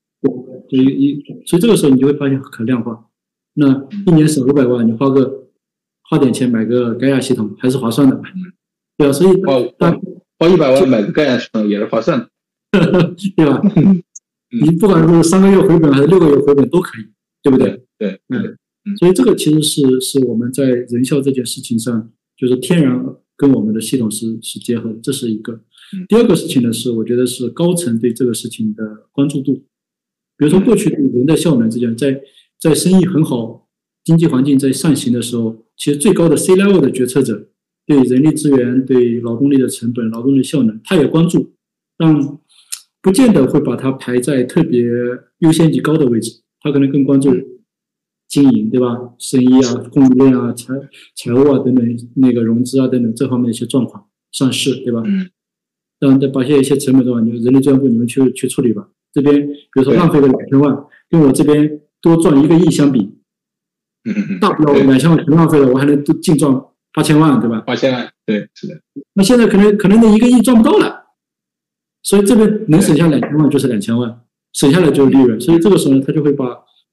[0.70, 3.08] 所以一所以这个时候你就会发现可量化。
[3.54, 5.45] 那一年省五百万，你花个
[6.10, 8.22] 花点钱买个盖亚系统还是划算的
[8.98, 9.14] 对吧？
[9.14, 10.00] 所以花大花
[10.40, 12.30] 花一百万买个盖亚系统也是划算的。
[13.36, 13.62] 对吧？
[14.52, 17.06] 你不管是三个月回本还是六个月回本都可以，
[17.42, 17.84] 对不对？
[17.98, 18.58] 对，嗯
[19.00, 23.04] 所以这个其实是是我们在人效这件事情上，就是天然
[23.36, 26.06] 跟我们的系统是是结合的，这是一个嗯。
[26.08, 29.64] 第二个事情呢，是我觉得是高层对这个事情的关注度。
[30.38, 32.22] 比如说过去对人的效能之间，在
[32.60, 33.68] 在生意很好、
[34.04, 37.50] 经济环境在上行的时候，其实最高的 C level 的决策者
[37.86, 41.54] 对人力资源、对劳动力的成本、劳动力效能，他也关注，
[41.98, 42.16] 但
[43.02, 44.84] 不见得会把它排在特别
[45.40, 47.32] 优先级高的位置，他可能更关注
[48.28, 49.14] 经营，对吧？
[49.20, 50.74] 生意啊、供应链啊、财
[51.16, 55.04] 财务啊等等，那个融资啊等等这方面的一些状况，上市，对吧？
[55.06, 55.30] 嗯。
[55.98, 58.90] 但再把一些一些成本的话，你们人力资源部你们去去处理吧。
[59.14, 60.76] 这边比如说浪费了两千万，
[61.10, 63.12] 跟我这边多赚一个亿相比，
[64.40, 66.54] 大不了两千万全浪费了，我还能净赚
[66.94, 67.62] 八千万，对吧？
[67.62, 68.82] 八千万，对，是的，
[69.14, 71.08] 那现在可能可能那一个亿赚不到了，
[72.04, 74.22] 所以这边能省下两千万就是两千万，
[74.54, 76.46] 省下来就是利润，所以这个时候呢，他就会把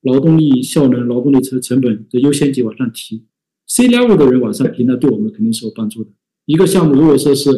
[0.02, 3.26] 劳动力效能、劳动力成成本的优先级往上提
[3.68, 6.10] ，C level 的人往上提，那对我们肯定是有帮助的。
[6.46, 7.50] 一个项目如果说是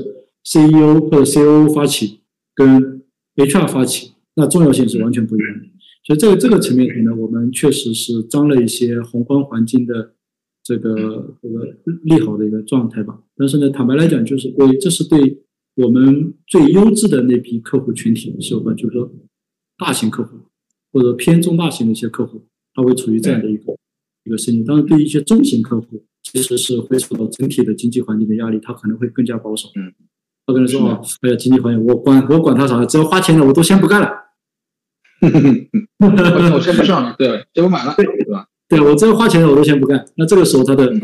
[0.44, 2.20] CEO 或者 COO 发起，
[2.54, 3.02] 跟
[3.36, 5.64] HR 发起，那重要性是完全不一样的。
[6.04, 10.12] 所以这个这个层面上呢，我们确实是张了一些宏观环境的
[10.62, 11.64] 这个这个
[12.02, 13.18] 利好的一个状态吧。
[13.36, 15.42] 但是呢，坦白来讲，就是对这是对
[15.76, 19.10] 我们最优质的那批客户群体是有关，就是说
[19.78, 20.36] 大型客户
[20.92, 22.42] 或者偏中大型的一些客户，
[22.74, 23.74] 他会处于这样的一个
[24.24, 24.62] 一个声音。
[24.62, 29.68] 当然，对于一些中型客户，其实是会受到整体的经济环境的压力，他可能会更加保守。
[29.74, 29.92] 嗯，
[30.46, 34.23] 他可能说啊，哎呀，经济环境我管我管他啥，只要花钱了，我都先不干了。
[35.98, 38.46] 我我先不上了，对，先不买了，对吧？
[38.68, 40.04] 对我只要花钱了，我都先不干。
[40.16, 41.00] 那这个时候他的嗯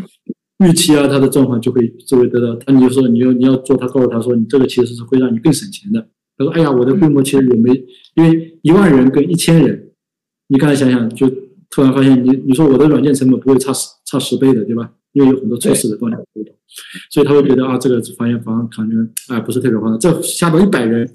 [0.67, 2.55] 预期啊，他的状况就会就会得到。
[2.57, 6.07] 他你就说你要你要做，他告诉他说你这个其实是会让你更省钱的。
[6.37, 7.71] 他说哎呀，我的规模其实也没，
[8.15, 9.91] 因为一万人跟一千人，
[10.49, 11.29] 你刚才想想，就
[11.71, 14.91] 突然发现你你说我的软件成本不会差十差十倍的，对吧？
[15.13, 16.55] 因为有很多测试的东西不懂，
[17.11, 19.99] 所以他会觉得啊，这个房源方案可能哎不是特别划算。
[19.99, 21.11] 这下到一百人，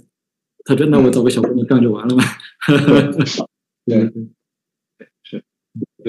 [0.65, 2.23] 他觉得那我找个小姑娘干就完了嘛。
[3.85, 4.11] 对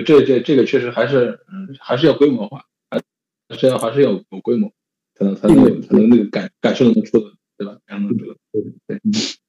[0.05, 2.65] 这这这个确实还是嗯还是要规模化，
[3.49, 4.73] 还是要还是要有规模，
[5.15, 7.79] 才能才能有才能那个感感受能出的，对吧？
[8.53, 9.01] 对对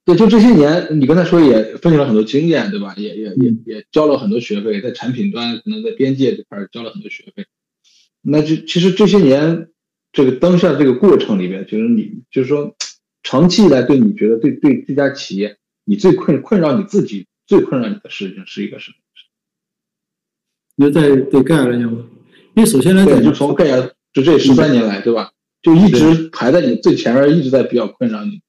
[0.05, 2.93] 对，就这些年，你刚才说也分享了很多经验，对吧？
[2.97, 7.45] 也也也也交了很多学费，在产品端可能在边界这块儿交了很多学费。
[8.22, 9.70] 那就其实这些年
[10.12, 12.76] 这个当下这个过程里面，就是你就是说
[13.24, 18.97] 长期以来对你觉得对对这家企业你最困困扰你自己最困扰你的事情是一个什么？
[20.80, 21.91] 你就在对盖尔来讲，
[22.53, 25.32] 因为首先来讲，，就从盖尔就这十三年来，对吧？
[25.63, 28.41] 就一直排在你最前面，一直在比较困扰你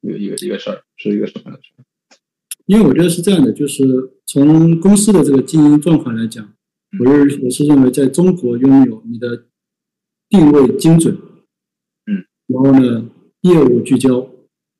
[0.00, 1.82] 一个一个一个事儿，是一个什么样的事儿？
[2.66, 3.82] 因为我觉得是这样的，就是
[4.26, 6.54] 从公司的这个经营状况来讲，
[7.00, 9.46] 我认我是认为在中国拥有你的
[10.28, 11.18] 定位精准，
[12.06, 13.10] 嗯，然后呢
[13.42, 14.28] 业务聚焦，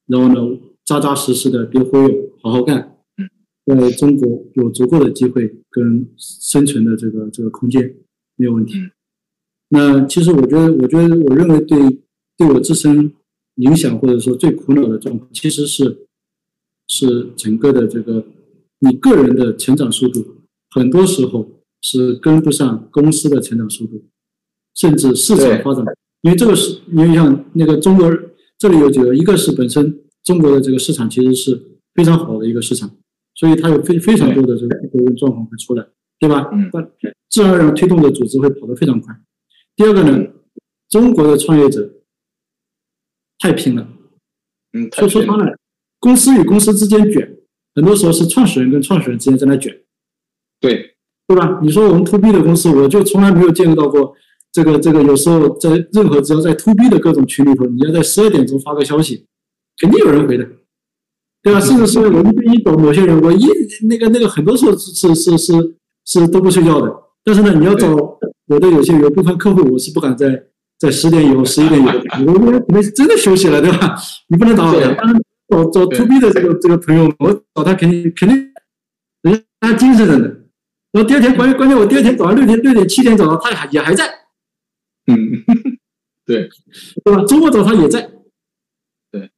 [0.06, 7.94] 然后呢扎扎实实的别忽悠，好好干，嗯，在中国有足够的机会跟生存的这个这个空间，
[8.36, 8.78] 没有问题。
[8.78, 8.90] 嗯。
[9.68, 11.78] 那其实我觉得，我觉得我认为对
[12.36, 13.12] 对我自身
[13.56, 16.06] 影响或者说最苦恼的状况，其实是
[16.88, 18.24] 是整个的这个
[18.80, 20.24] 你个人的成长速度，
[20.70, 21.48] 很多时候
[21.80, 24.04] 是跟不上公司的成长速度，
[24.74, 25.84] 甚至市场发展。
[26.22, 28.08] 因为这个是，因为像那个中国
[28.62, 31.60] 这里有几个，一个是本身中国的这个市场其实是
[31.96, 32.88] 非常好的一个市场，
[33.34, 35.84] 所以它有非非常多的这个不规状况会出来，
[36.20, 36.48] 对吧？
[36.52, 36.70] 嗯。
[37.28, 39.12] 自然而然推动的组织会跑得非常快。
[39.74, 40.28] 第二个呢，
[40.88, 41.92] 中国的创业者
[43.40, 43.88] 太拼了，
[44.74, 45.56] 嗯，说说穿了，
[45.98, 47.38] 公司与公司之间卷，
[47.74, 49.76] 很多时候是创始人跟创始人之间在那卷，
[50.60, 50.94] 对，
[51.26, 51.58] 对吧？
[51.64, 54.14] 你说我们 to B 的公司，我就从来没有见到过。
[54.53, 59.24] 这个这个有时候在任何只要在 to B 的各种群里头，你要在十二点钟发个消息，
[59.80, 60.46] 肯定有人回的，
[61.42, 61.61] 对吧？
[61.61, 63.46] 甚至是我们一找某些人，我一
[63.88, 65.74] 那个那个很多时候是是是是
[66.05, 66.94] 是都不睡觉的。
[67.24, 67.88] 但是呢，你要找
[68.48, 70.44] 我的有些有部分客户，我是不敢在
[70.78, 71.92] 在十点以后、十一点以后，
[72.26, 73.96] 我们可能是真的休息了，对吧？
[74.28, 75.12] 你不能打扰他。
[75.48, 78.53] 找找 to B 的这个这个朋友，我找他肯定肯定
[79.20, 80.26] 人家精神着呢。
[80.92, 84.21] 然后第二天关关键我第二天早上六点六点七点找到他还也还在。
[85.07, 85.16] 嗯，
[86.24, 86.48] 对，
[87.05, 87.24] 对吧？
[87.24, 88.03] 周末找他也在，
[89.11, 89.30] 对，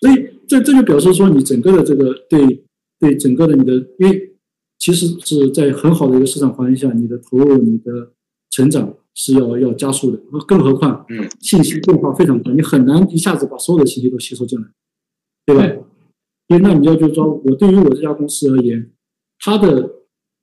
[0.00, 2.64] 所以这这就表示说，你整个的这个对
[2.98, 4.36] 对整个的你的，因为
[4.78, 8.12] 其实是在很好的一个市场环境下，你的投入、你的
[8.50, 10.22] 成长是要要加速的。
[10.48, 14.66] 更何况，嗯，信息变化非常快，你很难一下子把所有的信息都吸收进来，
[15.44, 15.66] 对吧？
[16.46, 18.90] 因为那你要就是说，我对于我这家公司而言，
[19.38, 19.90] 它的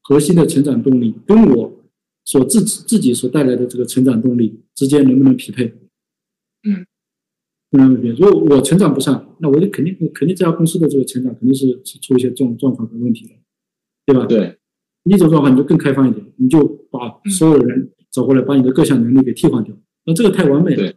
[0.03, 1.80] 核心的成长动力跟我。
[2.23, 5.65] 所自己自己所带来的这个成长动力之间能不能匹配？
[6.63, 6.85] 嗯，
[7.69, 8.09] 不能匹配。
[8.09, 13.33] 如果我成长不上，那我就肯定肯定这家公司的这个成长肯定是出一些状状况和问题的，
[14.05, 14.25] 对吧？
[14.27, 14.57] 对，
[15.05, 19.75] 一种状况你就更开放一点，你就把所有人找过来，把你的各项能力给替换掉。
[20.05, 20.93] 那这个太完美了，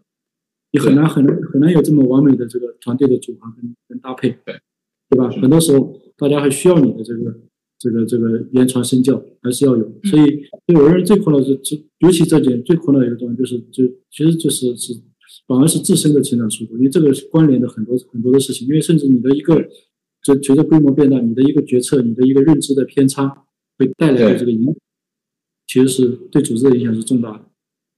[0.73, 4.61] 你很难很难很难有这么完美的这个团队的组合跟跟搭配，对，
[5.09, 5.31] 对吧？
[5.31, 7.41] 很多时候大家还需要你的这个。
[7.79, 14.95] 这个这个言传身教还是要有，所以所以我认为最困难是这，尤其这点最困难一个东西就是，就其实就是是
[15.47, 19.69] 反而是自身的成长速度，因为这个是关联的很多很多的事情，因为甚至你的一个
[20.23, 23.45] 这随着规模变大，你的一个决策，你的一个认知的偏差
[23.79, 24.75] 会带来的这个影响，
[25.67, 27.45] 其实是对组织的影响是重大的。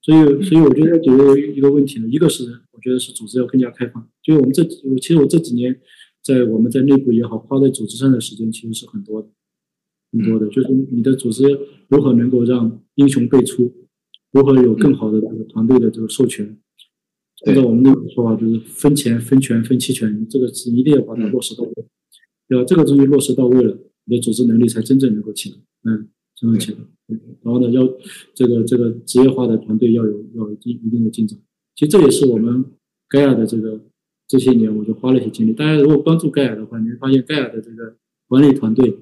[0.02, 5.80] 所以所以我觉得解决一个问题呢，一个是我觉得是组织要更加开放，就是我们这我其实我这几年
[6.22, 9.28] 在我们在内部也好，花在组织上的时间其实是很多的。
[10.12, 11.42] 更多的就是你的组织
[11.88, 13.72] 如何能够让英雄辈出，
[14.32, 16.58] 如何有更好的这个团队的这个授权。
[17.46, 21.72] 按照我们的说法，就是分钱、分权、分期权，这个是一定要把它落实到位。
[22.48, 26.78] 要这个东西落实到位了，你的组织能力才真正能够起来，嗯，真正起来。
[27.42, 27.86] 然后呢，要
[28.34, 31.38] 这个这个职业化的团队要有要有一一定的进展。
[31.74, 32.64] 其实这也是我们
[33.08, 33.80] 盖亚的这个
[34.26, 35.52] 这些年，我就花了一些精力。
[35.52, 37.96] 大家如果关注盖亚的话，你会发现盖亚的这个
[38.28, 38.96] 管理团队。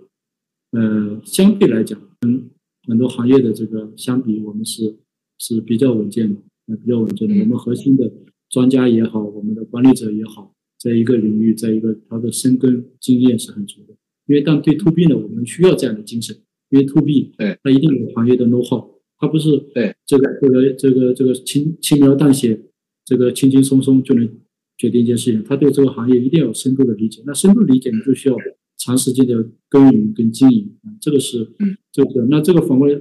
[0.75, 2.51] 呃，相对来讲，跟
[2.89, 4.97] 很多行业的这个相比，我们是
[5.39, 7.35] 是比较稳健的，呃，比较稳健的。
[7.39, 8.13] 我们核心的
[8.51, 13.95] 专家也好，我们的管理者也好，在一个领域，在一个他的深耕经验是很足的。
[14.27, 16.37] 因为但对 to B 呢，我们需要这样的精神，
[16.71, 18.85] 因为 to B 对它一定有行业的 know how，
[19.19, 22.61] 它不是对这个这个这个这个轻轻描淡写，
[23.05, 24.29] 这个轻轻松松就能
[24.77, 25.45] 决定一件事情。
[25.45, 28.37] 他对这个行业一定要有深度的理解，那深度理解你就需要。
[28.85, 31.49] 长时间的耕耘跟经营啊，这个是，
[31.91, 33.01] 这个那这个反过来，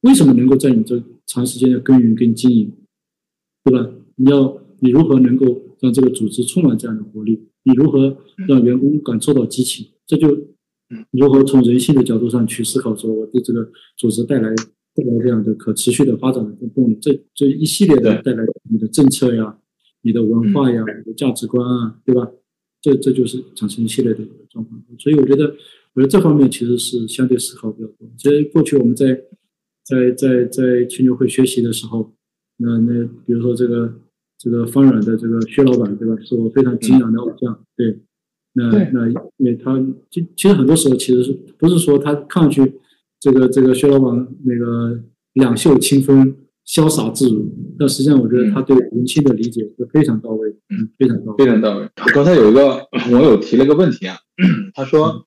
[0.00, 2.72] 为什么能够在你这长时间的耕耘跟经营，
[3.62, 3.92] 对吧？
[4.16, 7.46] 你要你如何能够让这个组织充满这样的活力？
[7.62, 8.16] 你如何
[8.48, 9.86] 让员工感受到激情？
[10.04, 10.36] 这就
[11.12, 14.52] 如何从人性的角度上去思考，说我对这个组织带来
[14.94, 16.98] 带来这样的可持续的发展的动力？
[17.00, 19.58] 这这一系列的带来你的政策呀、
[20.02, 22.28] 你的文化呀、你的价值观啊，对吧？
[22.82, 25.54] 这这就是产生一系列的状况，所以我觉得，
[25.94, 28.08] 我觉得这方面其实是相对思考比较多。
[28.16, 29.22] 其实过去我们在
[29.84, 32.12] 在在在青牛会学习的时候，
[32.56, 33.92] 那那比如说这个
[34.38, 36.16] 这个方软的这个薛老板，对吧？
[36.22, 37.98] 是我非常敬仰的偶像，对。
[38.52, 39.78] 那那因为他
[40.10, 42.80] 其其实很多时候其实是不是说他看上去
[43.20, 45.02] 这个这个薛老板那个
[45.34, 46.34] 两袖清风。
[46.70, 51.88] 潇洒自如，但实际上我觉得他对人性的理解是非常到位，嗯，非常到位，非常到位。
[52.14, 54.16] 刚才有一个 网友提了个问题啊，
[54.72, 55.26] 他说：“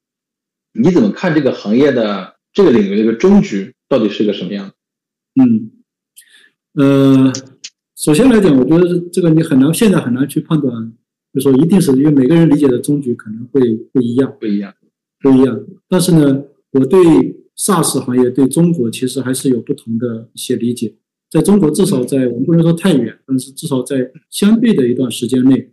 [0.72, 4.72] 你怎么看这个行业的这个领域的一个终局到底是个什么样？”
[5.36, 5.72] 嗯，
[6.76, 7.34] 呃，
[7.98, 10.94] 首先来讲，我觉得这个你很难现在很难去判断，
[11.34, 13.60] 就说一定是因为每个人理解的终局可能会
[13.92, 14.74] 不一样，不一样，
[15.20, 15.60] 不一样。
[15.90, 17.02] 但是呢，我对
[17.58, 20.96] SaaS 行业对中国其实还是有不同的一些理解。
[21.34, 25.72] 在中国，至少在我们不能说太远，但是至少在相对的一段时间内，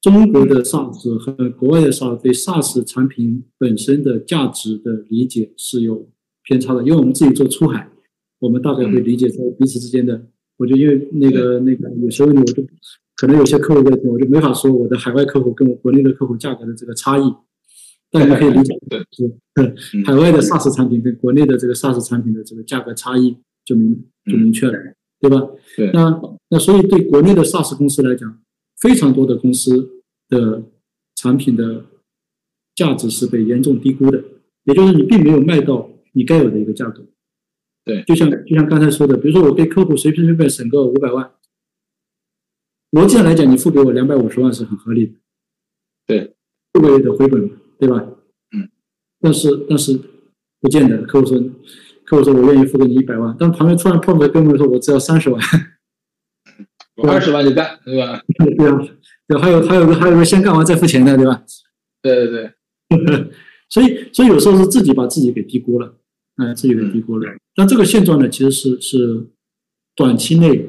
[0.00, 6.08] 中国的 SaaS 和国外的 SaaS 对 SaaS 产品本身的价值的理解是有
[6.44, 6.84] 偏差的。
[6.84, 7.90] 因为我们自己做出海，
[8.38, 12.64] 我们大概会理解在彼此之间的我就因为那个那个有些问题，我就
[13.16, 17.22] 可能有些客户在听，我就没法说我的海外客户跟我国内的客户价格的这个差异。
[18.12, 24.78] 大家可以理解，对，是 海外的 SaaS 产品跟国内的这个 SaaS 产品的这个价格差异就明就明确了，
[25.20, 25.48] 对吧？
[25.76, 25.90] 对。
[25.92, 28.40] 那那所以对国内的 SaaS 公司来讲，
[28.80, 30.62] 非常多的公司的
[31.14, 31.84] 产品的
[32.74, 34.24] 价值是被严重低估的，
[34.64, 37.04] 也就是你并没有卖到你该有的一个价格。
[37.84, 41.30] 对，就像就像刚才说的，比如说我给客户随随便便省个五百万，
[42.92, 45.12] 逻辑上来讲，你付给我两百五十万是很合理的。
[46.06, 46.34] 对，
[46.72, 47.50] 六个月的回本。
[47.80, 47.96] 对吧？
[48.52, 48.68] 嗯，
[49.22, 49.98] 但是但是
[50.60, 51.00] 不见得。
[51.06, 51.42] 客户说，
[52.10, 55.40] 客户说我愿意付给你一百万，但旁边突然碰个哥们说，我只要三十万，
[56.98, 58.20] 我二十万就干，对吧？
[58.36, 58.78] 对啊，
[59.28, 61.44] 对，还有还有个还有个先干完再付钱的，对吧？
[62.02, 62.50] 对对
[62.88, 63.30] 对，
[63.70, 65.94] 所以所以有时候是自己把自己给低估了，
[66.34, 67.30] 哎，自己给低估了。
[67.54, 69.28] 但这个现状呢，其实是是
[69.94, 70.68] 短期内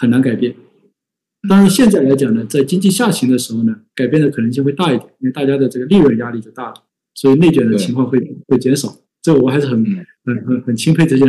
[0.00, 0.56] 很难改变。
[1.48, 6.74] 但是，现在来讲呢，在经济下行的时候呢，改变的可能性会大一点，因为大家的这个利润压力就大了，
[7.14, 8.18] 所以内卷的情况会
[8.48, 8.96] 会减少。
[9.24, 9.82] 这我还是很
[10.24, 11.26] 很很很钦佩这件，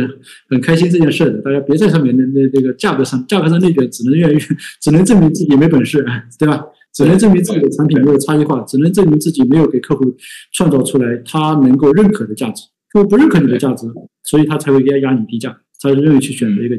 [0.50, 1.38] 很开心这件事的。
[1.40, 4.38] 大家别在上面那那那个价格上价格上内卷，只能愿意
[4.82, 6.04] 只能证明自己没本事，
[6.38, 6.62] 对吧？
[6.92, 10.14] 只能证明自己的产品没有差异化，只能证明自己没有给客户
[10.52, 12.64] 创造出来他能够认可的价值。
[12.92, 13.86] 客户不认可你的价值，
[14.24, 16.76] 所以他才会压压你低价，才愿意去选择一个。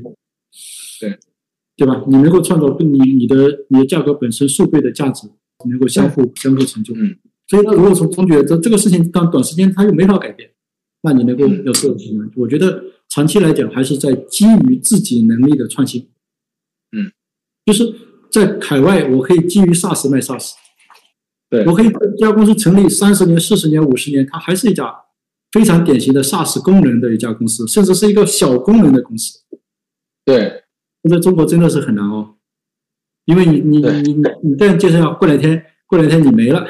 [1.01, 1.17] 对。
[1.75, 2.03] 对吧？
[2.07, 3.35] 你能够创造跟你你的
[3.69, 5.27] 你的价格本身数倍的价值，
[5.69, 6.93] 能够相互相互成就。
[6.95, 7.15] 嗯。
[7.47, 10.49] 所以，他如果从从觉得这个事情，当短时间他又没法改变，
[11.01, 12.29] 那你能够要做什么？
[12.35, 16.09] 我觉得长期来讲，还是在基于自己能力的创新。
[16.91, 17.11] 嗯。
[17.65, 17.93] 就是
[18.31, 20.53] 在海外，我可以基于 SaaS 卖 SaaS。
[21.49, 21.65] 对。
[21.65, 24.93] 我可以这家公司成立三十年、四十年、五十年，它还是一家
[25.51, 29.39] 非常典型的 SaaS 功能的一家公司，甚至是一个小功能的公司。
[30.25, 30.63] 对。
[31.09, 32.35] 在中国真的是很难哦，
[33.23, 36.67] 因为你你你你你这样介绍，过两天过两天你没了，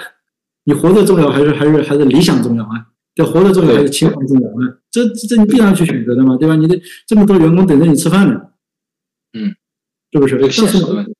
[0.66, 2.90] 你活着重要还是还是还是理想重要啊？
[3.18, 4.78] 这活着重要还是情怀重要啊？
[4.92, 6.56] 这这你必然去选择的嘛，对吧？
[6.56, 8.40] 你的这么多员工等着你吃饭呢，
[9.34, 9.56] 嗯，
[10.12, 10.52] 是不是？
[10.52, 11.16] 现实的问题。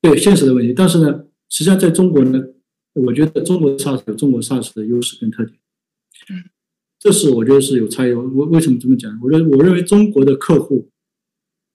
[0.00, 2.40] 对现实的问题，但是呢，实际上在中国呢，
[2.94, 5.58] 我觉得中国 SaaS 有中国 SaaS 的优势跟特点，
[6.30, 6.44] 嗯，
[7.00, 8.12] 这是我觉得是有差异。
[8.12, 9.18] 我为什么这么讲？
[9.20, 10.88] 我认我认为中国的客户。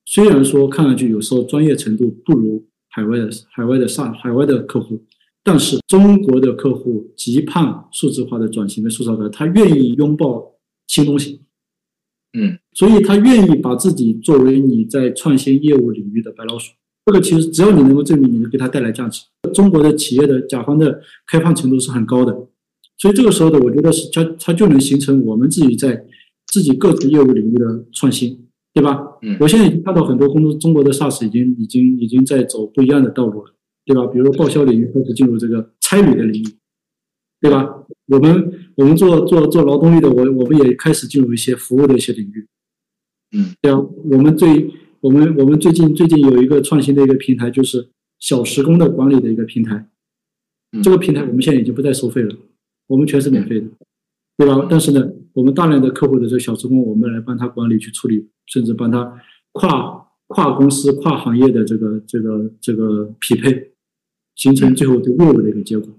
[0.07, 5.03] 虽然说看上去有时候专业程度不如海外的海外的上海外的客户，
[5.45, 10.55] 但是中国的客户极盼数字化的转型跟数字化，他愿意拥抱
[10.87, 11.41] 新东西，
[12.33, 16.73] 嗯，所以他愿意把自己作为你在创新业务领域的白老鼠。
[17.05, 19.21] 这个其实只要你能够证明你能给他带来价值，
[19.53, 22.33] 中国的企业的甲方的开放程度是很高的，
[22.97, 26.05] 所以这个时候的我觉得是它它就能形成我们自己在
[26.47, 28.41] 自己各自业务领域的创新。
[28.75, 28.99] 对吧？
[29.21, 33.53] 嗯，我现在已经看到很多公司，中国的 SaaS 已经已经已经在走不一样的道路了，
[33.85, 34.05] 对吧？
[34.07, 36.47] 比如说报销领域开始进入这个差旅的领域，
[37.39, 37.85] 对吧？
[38.07, 42.47] 我们我们做做做劳动力的，我我们也开始进入一些服务的一些领域，
[43.35, 43.77] 嗯，对啊。
[43.77, 49.89] 我们最我们我们最近最近有一个创新的一个平台，就是小时工的管理的一个平台，
[50.83, 52.35] 这个平台我们现在已经不再收费了，
[52.87, 53.67] 我们全是免费的，
[54.37, 54.67] 对吧？
[54.69, 58.29] 但是呢，我们大量的客户的这个小时工，我们来帮他管理去处理。
[58.47, 59.19] 甚至帮他
[59.53, 63.71] 跨跨公司、跨行业的这个这个这个匹配，
[64.35, 65.89] 形成最后对业务的一个结果。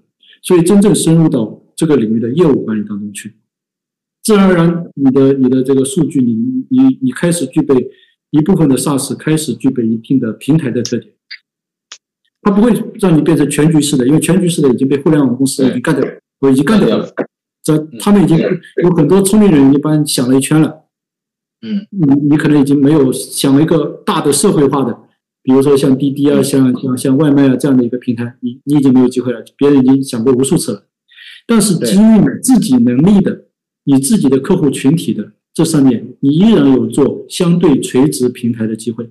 [0.42, 3.34] 所以，真正深入到这个领域的业务管理当中去，
[4.22, 6.34] 自然而然，你的你的这个数据，你
[6.68, 7.74] 你你开始具备
[8.30, 11.12] 一部分的 SaaS，开始具备一定的平台的特点。
[12.42, 17.08] 它不会让你变成全局式的，因为全局式的已经被互联网公司已经干掉了，我已经干掉了。
[17.62, 18.38] 这他们已经
[18.84, 20.84] 有很多聪明人一般想了一圈了。
[21.62, 24.96] 嗯，你你可能已经没有想了一个大的社会化的，
[25.46, 30.86] 比如说像滴滴啊，像像像外卖啊这样的一个平台，你你已经没有机会了，别人已经想过无数次了。
[31.46, 33.44] 但是基于你自己能力的，
[33.84, 39.08] 你自己的客户群体的这上面，你依然有做相对垂直平台的机会。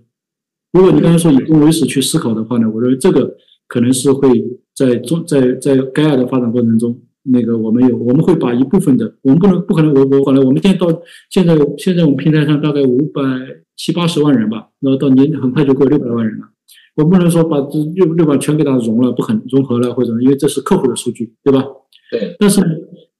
[0.73, 3.37] 如果你刚才说以终为始去思考的话呢，我认为这个
[3.69, 4.29] 可能是会
[4.75, 6.99] 在中在在该亚的发展过程中。
[7.27, 10.87] 那个我们有，我们会把一部分的，我们不能不可能，我我可能我们现在到
[11.29, 13.21] 现在现在我们平台上大概五百
[13.75, 16.47] 七八十万人吧，然后到年很快就过六百万人了，
[16.95, 21.65] 我不能说把这六六百全给它融了，不很融合了或者因为这是客户的数据，对吧？
[22.11, 22.35] 对。
[22.37, 22.61] 但是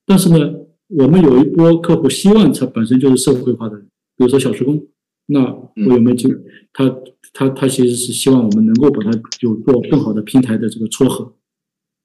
[0.05, 0.53] 但是呢，
[0.89, 3.85] 我们有一波客户希望他本身就是社会化的人，
[4.15, 4.85] 比如说小时工，
[5.25, 5.45] 那
[5.87, 6.35] 我有没有机会？
[6.73, 6.95] 他
[7.33, 9.09] 他他其实是希望我们能够把它
[9.41, 11.33] 有做更好的平台的这个撮合。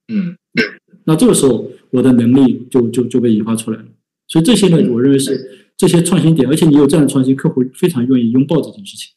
[0.09, 0.35] 嗯。
[1.05, 1.71] 那这个时候。
[1.93, 3.85] 我的能力就就就被引发出来了，
[4.29, 9.13] 所以这些呢，我认为是这些创新点，而且你有这样的创新，客户非常愿意拥抱这件事情。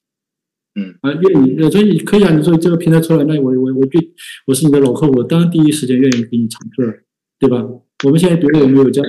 [0.75, 2.35] 嗯啊，愿意，呃，所以可以啊。
[2.35, 4.01] 你说这个平台出来，那我我我对
[4.47, 7.03] 我是你的老客户，我当然第一时间愿意给你尝试，
[7.39, 7.63] 对吧？
[8.03, 9.03] 我们现在比如有没有家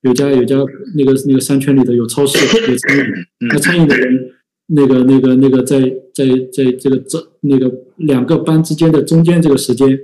[0.00, 0.56] 有家有家
[0.96, 2.36] 那个那个商圈里的有超市
[2.70, 3.04] 有餐饮，
[3.48, 4.32] 那餐饮的人
[4.66, 5.80] 那个那个那个在
[6.12, 9.98] 在在这个这那个两个班之间的中间这个时间，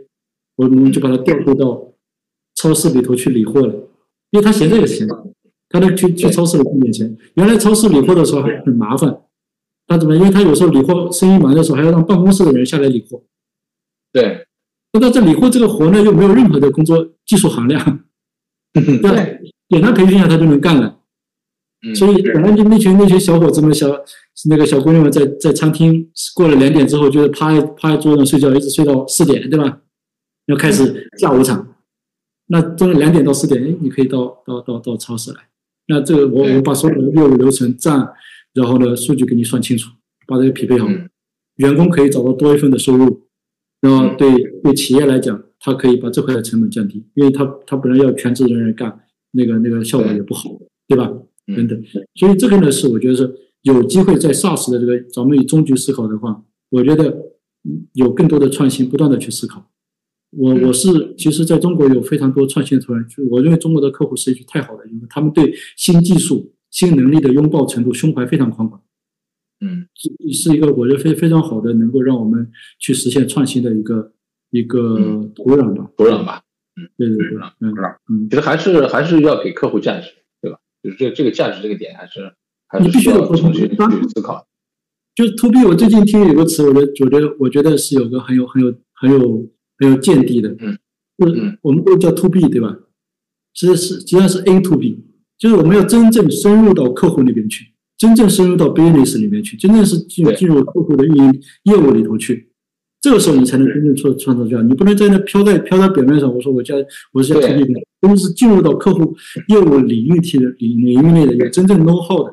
[0.57, 1.90] 我们就把它调度到
[2.61, 3.73] 超市里头去理货了，
[4.31, 5.09] 因为他闲着也行，
[5.69, 7.17] 他那去去超市里挣点钱。
[7.35, 9.23] 原来超市理货的时候还很麻烦。
[9.87, 10.15] 他怎么？
[10.15, 13.23] 因为他有时候理货生意忙的时候，还要让办公室的人下来理货。
[14.13, 14.47] 对，
[14.93, 18.01] 那到这理货这个活呢，又没有任何的工作技术含量，
[18.75, 20.99] 对，简单培训一下他就能干了。
[21.83, 23.89] 嗯所以本来就那群那群小伙子们、小
[24.51, 29.81] 那个小姑娘们在在餐厅过了两点之后，就是趴在趴在桌上睡觉，一直睡到四点，对吧？
[30.47, 31.67] 要开始下午场。
[32.53, 35.39] 那这个两点到四点，哎，你可以到到到到超市来。
[35.87, 38.09] 那这个我我把所有的业务流程账，
[38.55, 39.91] 然后呢数据给你算清楚，
[40.27, 40.87] 把这个匹配好。
[40.89, 41.09] 嗯
[41.57, 43.29] 员工可以找到多一份的收入，
[43.83, 44.33] 然后嗯对
[44.63, 48.99] 对企业来讲，他可以把这块的成本降低，因为他他本来要全职人员干，
[49.33, 51.13] 那个那个效果也不好，对吧？
[51.49, 51.83] 嗯等等，
[52.15, 53.31] 所以这个呢是我觉得是
[53.61, 57.11] 有机会在 SaaS 的这个咱们以终局思考的话，我觉得
[57.65, 59.71] 嗯有更多的创新，不断的去思考。
[60.31, 68.81] 我嗯我是其实在中国有非常多创新的团队，就我认为中国的客户是一句太好的，因为他们对新技术、新能力的拥抱程度胸怀非常宽广。
[69.63, 74.13] 嗯是是一个我觉得非非常好的，能够让我们去实现创新的一个
[74.51, 75.91] 一个嗯土壤吧。
[75.97, 76.43] 土壤吧，
[76.77, 80.11] 嗯对对土壤，嗯土壤嗯，其实还是还是要给客户价值，
[80.41, 80.59] 对吧？
[80.83, 82.33] 就是这这个价值这个点还是
[82.69, 84.47] 还是你必须得要重新去当思考。
[85.15, 89.47] 就是 to B，我最近听有个词，我觉得我觉得我觉得是有个很有很有很有
[89.81, 90.79] 很有见地的，嗯，
[91.19, 92.77] 就是嗯我们都叫 to B 对吧？
[93.55, 95.03] 其实是实际上是 A to B，
[95.37, 97.65] 就是我们要真正深入到客户那边去，
[97.99, 102.53] 真正深入到 business 里面去，真正是进进入客户的运营业务里头去。
[103.01, 106.33] 这个时候你才能真正创创造价值，你不能在那飘在飘在表面上。
[106.33, 106.75] 我说我叫
[107.13, 109.17] 我是家 to 对 B 的，真的是进入到客户
[109.49, 112.33] 业务领域体的领领域内的有真正 know how 的，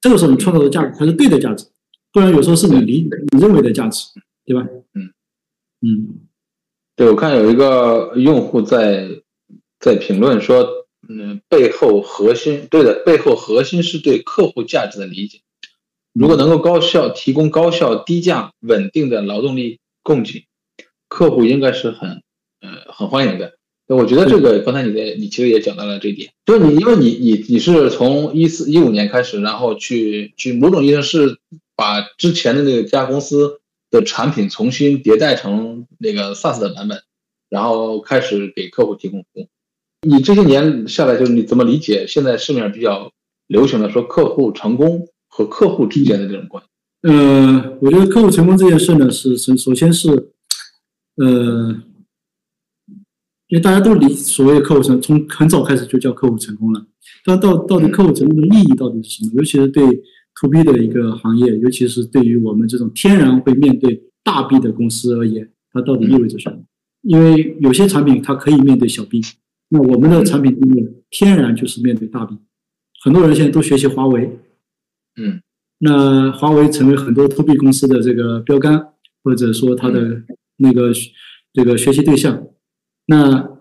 [0.00, 1.64] 这个时候你创造的价值才是对的价值，
[2.12, 4.04] 不然有时候是你理你认为的价值，
[4.44, 4.66] 对吧？
[4.94, 5.10] 嗯
[5.82, 6.08] 嗯
[7.00, 9.08] 对，我看有一个用户在
[9.78, 10.68] 在评论说，
[11.08, 15.38] 嗯，背后核心对的，背后核心是对客户价值的理解。
[16.12, 20.44] 如果能够高效提供高效、低价、稳定的劳动力供给，
[21.08, 22.22] 客户应该是很
[22.60, 23.54] 呃很欢迎的。
[23.86, 31.38] 那我觉得这个刚才你的你其实也讲到了这一点，就是你因为你你你是从一四一五年开始，然后去去某种意义上是
[31.74, 33.59] 把之前的那个家公司
[33.90, 37.02] 的产品重新迭代成那个 SaaS 的版本，
[37.48, 39.48] 然后开始给客户提供服务。
[40.06, 43.12] 你这些年下来，就是你怎么理解现在市面上比较
[43.48, 46.70] 流行的说客户成功和客户之间的这种关系？
[47.02, 50.08] 呃，我觉得客户成功这件事呢，是首首先是
[51.16, 51.82] 呃，
[53.48, 56.86] 因为大家都理所谓的客户成，从很早开始就叫客户成功了。
[57.24, 59.32] 但到到底客户成功的意义到底是什么？
[59.34, 59.82] 尤其是对
[60.40, 66.58] to B 的一个行业，尤其是对于我们这种天然会面对大 B 的公司而言，它到底意味着什么？
[67.02, 69.20] 因为有些产品它可以面对小 B，
[69.68, 72.36] 那我们的产品经理天然就是面对大 B。
[73.02, 74.38] 很多人现在都学习华为，
[75.16, 75.40] 嗯
[75.78, 78.88] 那华为成为很多 to B 公司的这个标杆，
[79.22, 80.22] 或者说它的
[80.58, 80.92] 那个
[81.52, 82.46] 这个学习对象。
[83.06, 83.58] 那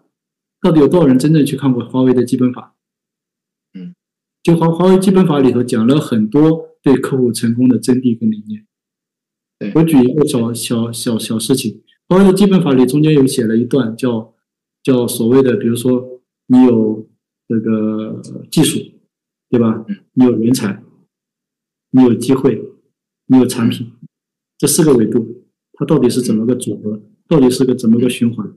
[0.61, 2.75] 到底有多少人真正去看过华为的基本法？
[3.73, 3.95] 嗯，
[4.43, 8.65] 就华华为基本法里头讲了很多对客户成功的真谛跟理念。
[9.75, 14.33] 我举一个小小小小事情，华为的基本法里中间有写了一段叫
[14.81, 17.07] 叫所谓的，比如说你有
[17.47, 18.79] 这个技术，
[19.49, 19.97] 对吧嗯？
[20.13, 20.81] 你有人才，
[21.91, 22.63] 你有机会，
[23.27, 23.91] 你有产品，
[24.57, 27.01] 这四个维度，它到底是怎么个组合？
[27.27, 28.51] 到底是个怎么个循环？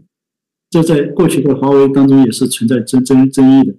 [0.71, 3.75] 这在过去的华为当中也是存在争争争议的。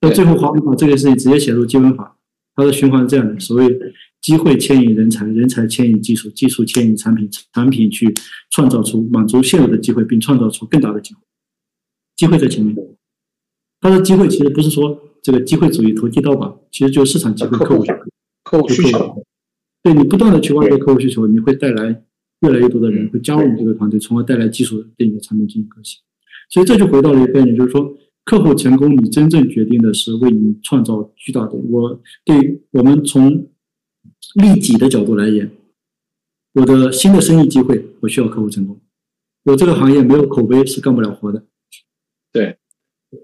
[0.00, 2.13] 到最后，华为把这个事情直接写入基本法，
[2.54, 3.78] 它的循环是这样的：所谓
[4.20, 8.12] 机会牵引人才，人才牵引技术，技术牵引产品，产品去
[8.50, 11.20] 创造出满足现有的机会，并创造出更大的机会。
[12.16, 12.76] 机会在前面，
[13.80, 17.98] 它的机会其实不是说这个机会主义投机倒把，其实就是市场机会、客户需求。
[18.44, 19.22] 客户需求，
[19.82, 22.04] 对你不断的去挖掘客户需求，你会带来
[22.42, 25.98] 越来越多的人会加入你这个团队，从而带来技术对你的产品进行革新。
[26.50, 31.52] 所以这就回到了一个概念，就是说客户成功，你真正决定的是为你创造巨大的。
[31.52, 33.48] 我对我们从
[34.34, 35.50] 利己的角度来言，
[36.54, 38.80] 我的新的生意机会，我需要客户成功。
[39.44, 41.44] 我这个行业没有口碑是干不了活的。
[42.32, 42.56] 对，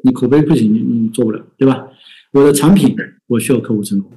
[0.05, 1.88] 你口碑不行，你你做不了，对吧？
[2.32, 2.94] 我的产品
[3.26, 4.12] 我需要客户成功。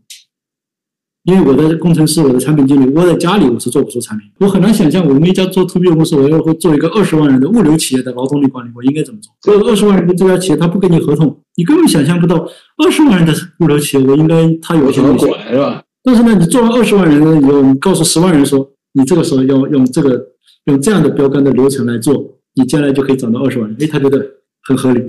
[1.23, 9.33] 因为我的工程师，我的产品经理，窝在家里我是做不出产品，我很难想象我们一家做 to B 公司，我要会做一个二十万人的物流企业的劳动力管理，我应该怎么做？
[9.41, 12.45] 这二十万人的这家企业，他不给你合同，你根本想象不到
[12.77, 15.81] 二十万人的物流企业，我应该他有什么管是吧？
[16.03, 20.21] 但是呢，你做完二十万人以后，你告诉十万人说，你这个时候要用这个
[20.65, 24.19] 用这样的标杆的流程来做，你将来就可以涨到二十万人，哎，他觉得
[24.63, 25.01] 很合理，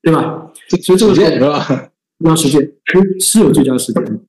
[0.00, 0.46] 对吧？
[0.82, 1.90] 所以这个是吧？
[2.20, 4.20] 最佳实践是是有最佳实践。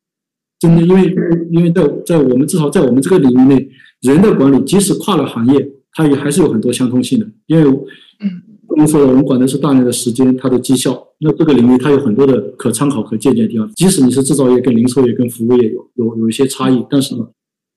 [0.61, 1.11] 真的，因为
[1.49, 3.67] 因为在在我们至少在我们这个领域内，
[4.01, 7.27] 人的管理即使跨了行业，它也还是有很多相通性的。
[7.47, 7.67] 因为，
[8.67, 11.07] 我们说了，我们管的是大量的时间，它的绩效。
[11.19, 13.67] 那这个领域它有很多的可参考、可借鉴的地方。
[13.73, 17.27] 即使你是制造业跟零售业跟服务业有有有一些差异，但是呢，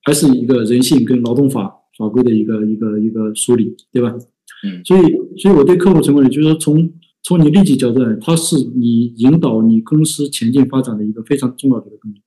[0.03, 4.15] 还是一个人性跟劳动法法规的一个一个一个梳理，对吧？
[4.63, 4.85] 嗯。
[4.85, 5.01] 所以，
[5.39, 12.21] 所以我对客户成功率，就是说从从你利己角度来，它是你引导你公司前进发展的一个非常重要的一个动力。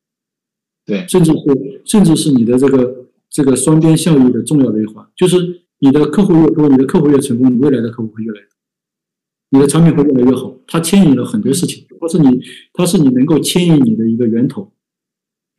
[0.88, 8.55] 对，甚至是甚至是你的这个这个双边效益的重要的一环，就是你的客户越多，你的客户越成功，你未来的客户会越来越多，
[9.51, 10.55] 你的产品会越来越好。
[10.65, 12.39] 它牵引了很多事情，它是你
[12.71, 14.71] 它是你能够牵引你的一个源头，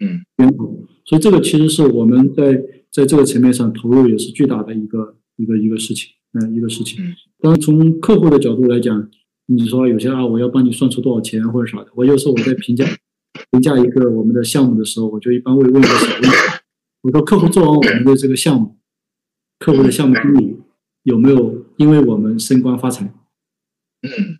[0.00, 0.82] 嗯，源头。
[1.04, 7.04] 所以这个其实是我们在在这个层面上投入也是巨大的一个一个一个事情，嗯，一个事情。
[7.40, 9.08] 当然从客户的角度来讲，
[9.44, 12.86] 你说有些啊，我要帮你算出多少钱或者啥的，我有时候我在评价。
[13.51, 16.28] 评价一个我们的项目的时候，我就一般会问一个小问题：
[17.03, 18.76] 我说客户做完我们的这个项目，
[19.59, 20.57] 客户的项目经理
[21.05, 23.05] 有没有因为我们升官发财？
[24.03, 24.39] 嗯，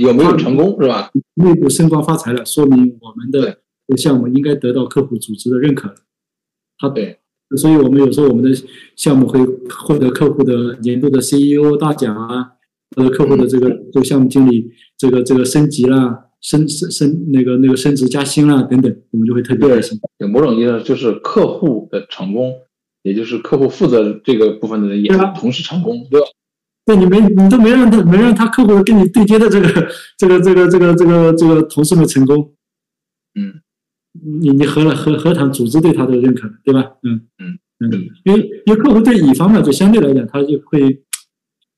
[0.00, 1.10] 有没有成功是吧？
[1.34, 3.60] 内部升官发财了，说明我们的
[3.96, 5.94] 项目应该得到客户组织的认可。
[6.78, 7.18] 他对，
[7.56, 8.50] 所以我们有时候我们的
[8.96, 12.52] 项目会获得客户的年度的 CEO 大奖啊，
[12.96, 16.26] 或者客户的这个这个项目经理这个这个升级啦。
[16.42, 19.98] 升升升那个那个升职加薪啦等等，我们就会特别开心。
[20.18, 22.52] 有某种意义上就是客户的成功，
[23.02, 26.26] 也就是客户负责这个部分的人也同时成功，对吧？
[26.84, 29.88] 对，你没你都没让他没让他客户跟你对接的这个
[30.18, 32.52] 这个这个这个这个这个同事们成功，
[33.38, 33.62] 嗯，
[34.40, 36.92] 你你何来何何谈组织对他的认可，对吧？
[37.04, 41.02] 嗯嗯嗯，因为因为客户对乙方嘛，就相对来讲他就会。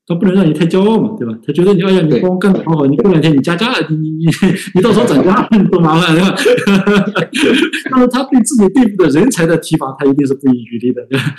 [0.07, 1.35] 他不能让你太骄傲嘛，对吧？
[1.45, 4.25] 他觉得你，哎呀，你帮我干得好好，你过两天你加价了，你你你
[4.75, 6.35] 你到时候涨价 多麻烦，对吧？
[7.89, 11.35] 但是他对自己内部的人才的提拔，他一定是不遗余力的，对吧？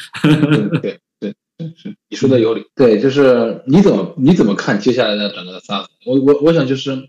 [0.83, 2.65] 对对对，是你说的有理。
[2.75, 5.87] 对，就是你怎么你怎么看接下来的整个 SaaS？
[6.05, 7.09] 我我我想就是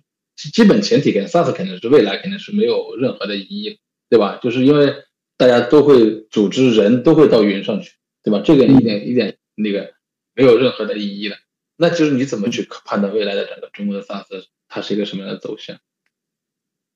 [0.54, 3.80] 基本前提，肯定 SaaS 肯定是未来肯定是没有任何的意义，
[4.12, 4.40] 对吧？
[4.44, 4.94] 就是因为
[5.38, 7.94] 大家都会组织人都会到云上去，
[8.24, 8.42] 对吧？
[8.46, 9.90] 这个一点一点那个
[10.36, 11.36] 没有任何的意义的。
[11.78, 14.26] 那就是你怎么去判断未来的整个中国的 SaaS
[14.68, 15.78] 它是一个什么样的走向？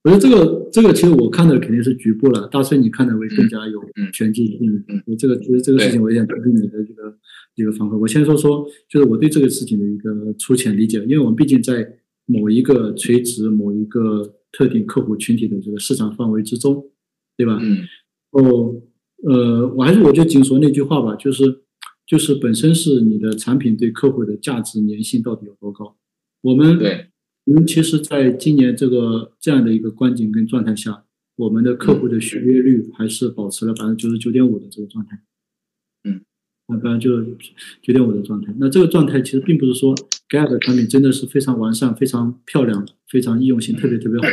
[0.04, 3.80] 我觉得这个这个其实我看的肯定是局部了，大崔你看的会更加有
[4.12, 4.84] 全局性。
[4.88, 7.16] 嗯，这个其实这个事情我也想听听你的这个
[7.54, 7.96] 一个反馈。
[7.96, 11.88] 我先说说，就是我对这个事情的一个粗浅理解，因为我们毕竟在
[12.26, 16.90] 某一个垂直、某一个特定客户群体的这个市场范围之中，
[17.38, 17.60] 对吧？
[17.62, 17.88] 嗯。
[18.32, 18.82] 哦，
[19.24, 21.62] 呃，我还是我就仅说那句话吧，就是。
[22.12, 25.96] 就是本身是你的产品对客户的价值粘性到底有多高？
[26.42, 27.08] 我们对，
[27.46, 31.06] 我们其实在今年这个这样的一个观景跟状态下，
[31.38, 35.22] 我们的客户的续约率还是保持了百分之九十九点五的这个状态。
[36.04, 36.20] 嗯，
[36.68, 37.08] 那百分之
[37.82, 38.54] 九点五的状态。
[38.60, 39.96] 那这个状态其实并不是说
[40.28, 44.28] g a 的产品真的是非常完善、非常漂亮、非常易用性特别特别好，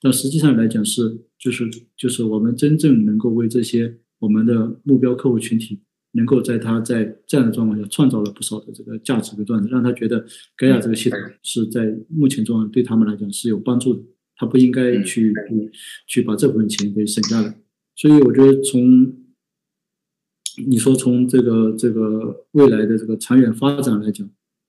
[0.00, 5.80] 但实际上来讲是就是就是我们真正能够为这些我们的目标客户群体。
[6.12, 14.02] 能够在他在这样的状况下创造了不少的这个价值的段子，让他觉得盖亚这个系统是在目前状况对他们来讲是有帮助的，
[14.36, 15.32] 他不应该去
[16.06, 17.56] 去把这部分钱给省下来。
[17.94, 19.14] 所以我觉得从
[20.66, 24.28] 你说从这个这个未来的这个长远发展来讲，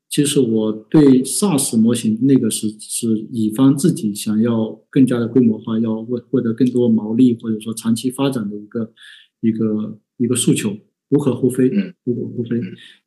[0.10, 8.94] 其实我对 SaaS 模型那个是是乙方自己想要更加的规模化，要获获得更多毛利或者说长期发展的一个
[9.39, 10.78] 一个一个诉求。
[11.12, 11.70] 无可厚非，
[12.03, 12.59] 无可厚非。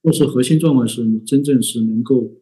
[0.03, 2.33] 但是核心状况是你真正是能够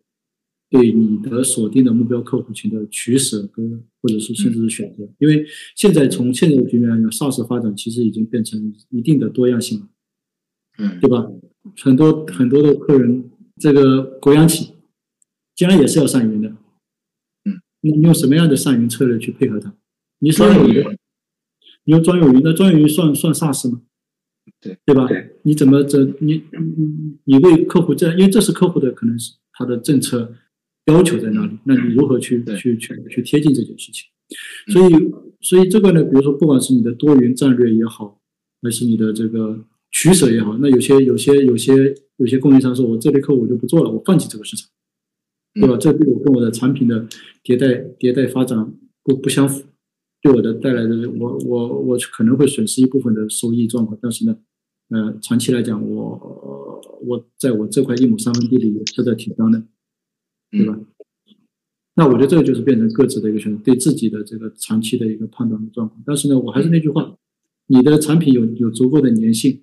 [0.71, 5.09] 对你的锁定的目标客户群的取舍跟，或者是甚至是选择。
[5.19, 5.45] 因为
[5.77, 9.89] 现在从现在的局面来讲，SaaS 发展其实已经变成一定的多样性了，
[10.79, 11.31] 嗯，对吧？
[11.83, 14.75] 很多很多的客人，这个国央企
[15.55, 16.49] 将来也是要上云的，
[17.45, 19.73] 嗯，你用什么样的上云策略去配合它？
[20.19, 20.83] 你说有云，
[21.85, 23.83] 你用专有云，那专有云算算 SaaS 吗？
[24.61, 24.79] 对。
[24.85, 25.09] 对吧？
[25.43, 30.33] 你怎么这你你你为客户这，因为这是客户的可能是他的政策
[30.87, 34.07] 要求在那里，那你如何去去去去贴近这件事情？
[34.73, 38.21] 所以所以这个呢，比如说不管是你的多元战略也好，
[38.63, 44.69] 还是你的这个取舍也好，那有些有些有些有些供应商说，我这类客户我就不做了，我放弃这个市场，
[45.55, 45.77] 对吧？
[45.77, 47.07] 这对我跟我的产品的
[47.45, 48.73] 迭代迭代发展
[49.05, 49.65] 不不相符，
[50.23, 54.39] 对我的带来的我我我可能会损失一部分的收益状况，但是呢，
[54.91, 59.65] 呃，长期来讲，我我在我这块一亩三分地里吃的挺香的，
[60.53, 60.79] 对吧？
[61.97, 66.01] 那我觉得这个就是变成各自的一个选择，对自己的这个长期的一个判断的状况。
[66.07, 67.19] 但是呢，我还是那句话，
[67.67, 69.63] 你的产品有有足够的粘性，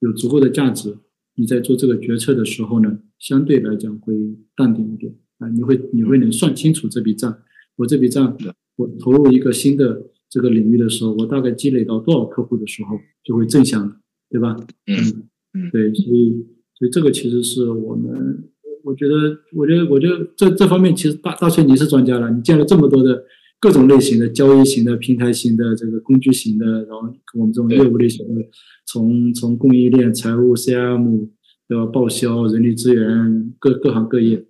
[0.00, 0.98] 有足够的价值，
[1.36, 7.38] 你在做这个决策的时候呢，相对来讲会淡定一点啊，你会你会能算清楚这笔账。
[7.76, 8.36] 我这笔账，
[8.76, 14.00] 我投入一个新的这个领域的时候，我大概积累到多少客户的时候就会正向，
[14.30, 14.56] 对吧？
[14.86, 16.44] 嗯嗯，对，所以
[16.78, 18.48] 所以这个其实是我们。
[18.84, 23.24] 我觉得，我觉得，我觉得这这方面其实大大锤你是专家了，你见了这么多的
[23.60, 27.02] 各种类型的交易型的、平台型的、这个工具型的，然后
[27.38, 28.42] 我们这种业务类型的，
[28.84, 31.28] 从从供应链、财务、CM
[31.68, 31.86] 对吧？
[31.86, 34.44] 报销、人力资源各各行各业，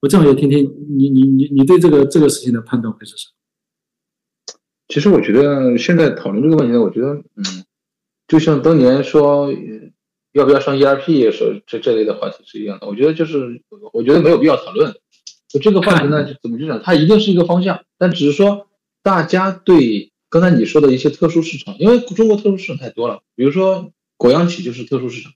[0.00, 3.41] 我正好也听听你你你你对这个这个事情的判断会是什么？
[4.92, 7.64] 其实我觉得现在讨论这个问题呢，我觉得嗯，
[8.28, 9.52] 就像当年说。
[10.34, 13.62] 要不要上 ERP 说这这类的话题是一样的，我觉得就是
[13.92, 14.94] 我觉得没有必要讨论。
[15.46, 18.66] 就这个话题呢，就怎么就讲，它一定是一个方向，但只是说
[19.02, 25.32] 大家对刚才你说的一些特殊市场，因为中国特殊市场太多了，比如说国央企就是特殊市场，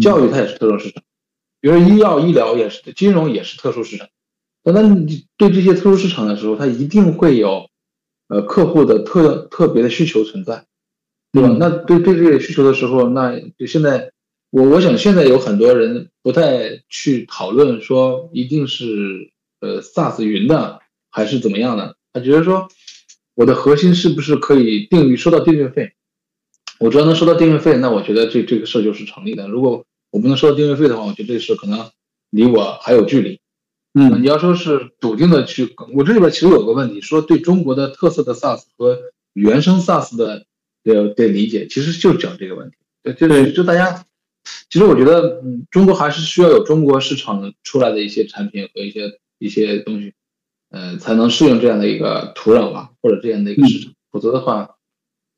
[0.00, 1.04] 教育它也是特殊市场，
[1.60, 4.08] 比如说医药医疗也是，金融也是特殊市场。
[4.64, 7.70] 那你对这些特殊市场的时候，它一定会有
[8.28, 10.66] 呃客户的特特别的需求存在，
[11.32, 11.56] 对吧？
[11.58, 14.12] 那对对这个需求的时候，那就现在。
[14.50, 22.68] 我我想现在有很多人不太去讨论说一定是呃 SaaS 云的还是怎么样的，他觉得说
[23.34, 25.92] 我的核心是不是可以定于收到订阅费？
[26.78, 29.48] 我只要能收到订阅费，那我觉得这这个事就是成立的。
[29.48, 31.90] 如果我不能收到订阅费的话，我觉得这事可能
[32.30, 33.40] 离我还有距离。
[33.98, 38.98] 嗯，你要说是笃定的去，我这里边其实有个问题，说对中国的特色的 SaaS 和
[39.32, 40.44] 原生 SaaS 的
[40.84, 44.04] 的的理解，其实就讲这个问题，对就是就大家。
[44.68, 50.12] 其实我觉得，嗯，中国还是需要有中国市场出来的一些产品和一些一些东西，
[50.70, 53.92] 呃，才能适应这样的一个土壤吧，或者这样的一个市场。
[54.12, 54.76] 否则的话，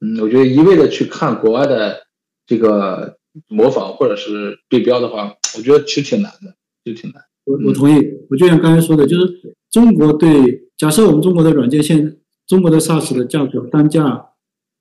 [0.01, 2.07] 嗯，我觉得一味的去看国外的
[2.45, 7.25] 这个模仿或者是对标的话，我觉得其实挺难的，就挺难。
[7.49, 7.95] 我我同意，
[8.29, 14.27] 我就像刚才说的，就是中国对假设我们中国的软件现中国的 SaaS 的价格单价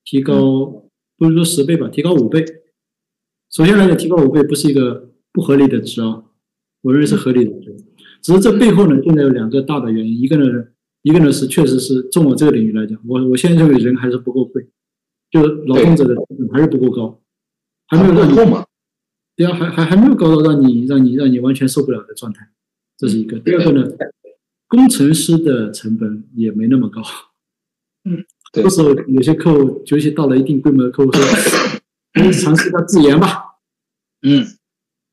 [0.03, 2.43] 提高，不是说十倍吧，提高五倍。
[3.49, 6.23] 首先来讲，提高五倍不是一个不合理的值啊，
[6.81, 7.75] 我认为是合理的值。
[8.21, 10.65] 只是这背后呢，现在有两个大的原因，一个呢，
[11.03, 14.67] 一个呢是确实是从我这个领域来讲，我我现在认为人还是不够贵，
[15.31, 17.21] 就是劳动者的成本还是不够高，
[17.87, 18.35] 还没有让你，
[19.35, 22.49] 对啊，还还还没有高到让你让你让你完全受不了的状态，
[22.97, 23.39] 这是一个。
[23.39, 23.87] 第二个呢，
[24.67, 27.01] 工程师的成本也没那么高，
[28.05, 28.25] 嗯，
[28.61, 31.21] 有时候有些客户，尤其到了一定规模的客户说。
[32.17, 33.57] 尝试一下自研吧，
[34.23, 34.43] 嗯，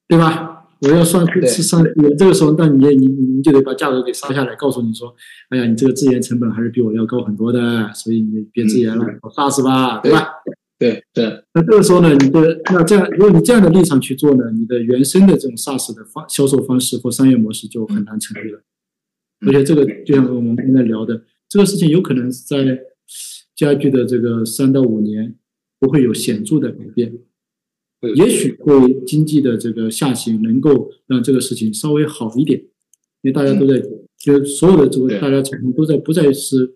[0.09, 0.65] 对吧？
[0.81, 5.15] 我要算是算自研，这个时候，那你你你就得把价格给杀下来，告诉你说，
[5.51, 10.29] 哎呀，你这个自研成本还是比我要高很多的，所以你别自研了，我 SaaS 吧，对吧？
[10.79, 11.45] 对对。
[11.55, 18.63] 那这个时候呢，你的那这样，如果你这样的立场去做呢，你的原生的这种 SaaS 的方销售方式或商业模式就很难成立了。
[19.47, 22.79] 而且这个就像我们刚才聊的，这个事情有可能在
[23.55, 25.37] 家具的这个三到五年。
[25.81, 27.13] 不会有显著的改变，
[28.15, 32.59] 也许会经济的这个下行能够让这个事情稍微好一点，
[33.21, 33.83] 因为大家都在，
[34.17, 36.73] 就所有的这个大家产品都在不再是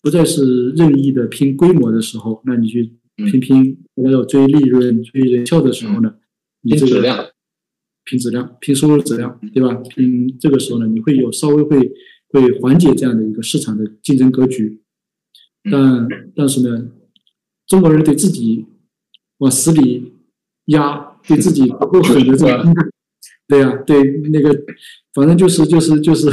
[0.00, 2.92] 不再是任意的拼规模的时候，那你去
[3.26, 3.78] 拼拼
[4.10, 6.14] 要追利润、追人效的时候呢，
[6.62, 7.32] 你这个
[8.04, 9.74] 拼质量、拼收入质量，对吧？
[9.94, 11.92] 拼这个时候呢，你会有稍微会
[12.28, 14.82] 会缓解这样的一个市场的竞争格局，
[15.70, 16.92] 但但是呢。
[17.70, 18.66] 中国人对自己
[19.38, 20.12] 往死里
[20.64, 22.74] 压，对自己不够狠的这种，
[23.46, 24.02] 对呀，对
[24.32, 24.50] 那个，
[25.14, 26.28] 反正就是就是就是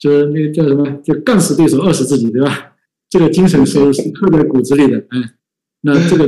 [0.00, 2.74] 就是那个叫什么，就干死对手，饿死自己，对吧？
[3.08, 5.34] 这个精神是是刻在骨子里的，哎，
[5.84, 6.26] 那 这个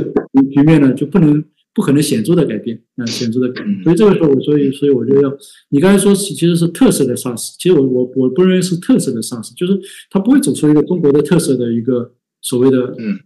[0.53, 1.43] 局面呢，就不能
[1.73, 3.83] 不可能显著的改变，啊，显著的改变。
[3.83, 5.37] 所以这个时候，我所以所以我就要，
[5.69, 9.79] 你刚才说其实是特色的 SaaS，其实我我我不认为是特色的 SaaS，就是
[10.09, 13.19] 它不会走出一个中国的特色的一个所谓的嗯。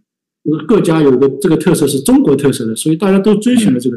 [0.66, 3.96] 各家有个这个特色是中国特色的，所以大家都遵循了这个。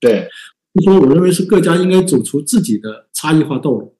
[0.00, 0.26] 对，
[0.72, 3.98] 就说我认为是各家应该走出自己的差异化道路。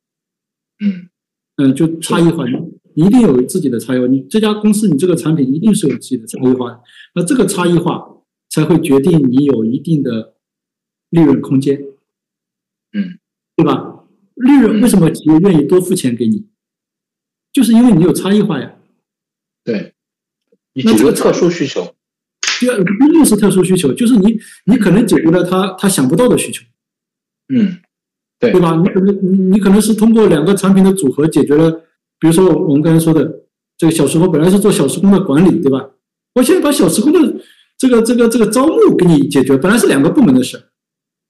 [0.82, 1.10] 嗯
[1.58, 2.46] 嗯，就差异化，
[2.96, 4.06] 你一定有自己的差异化。
[4.06, 6.80] 你这家公司，你这个产品一定是有自己的差异化的。
[7.14, 8.08] 那这个差异化
[8.48, 10.34] 才会决定你有一定的
[11.10, 11.78] 利润空间，
[12.92, 13.18] 嗯，
[13.54, 14.04] 对吧？
[14.34, 16.46] 利润为什么企业愿意多付钱给你？
[17.52, 18.76] 就是因为你有差异化呀。
[19.62, 19.94] 对，
[20.74, 21.94] 你解决特殊需求。
[22.60, 26.64] 第二，不一定是特殊需求，就是你你可能解决了他他想不到的需求。
[27.54, 27.78] 嗯，
[28.38, 28.76] 对，对吧？
[28.76, 31.85] 你可能你你可能是通过两个产品的组合解决了，
[32.18, 33.42] 比如说我们刚才说的
[33.76, 35.90] 这个小时工本来是做小时工的管理，对吧？
[36.34, 37.34] 我现在把小时工的
[37.78, 40.60] 这个这个这个招募给你解决，本来是两个部门的事，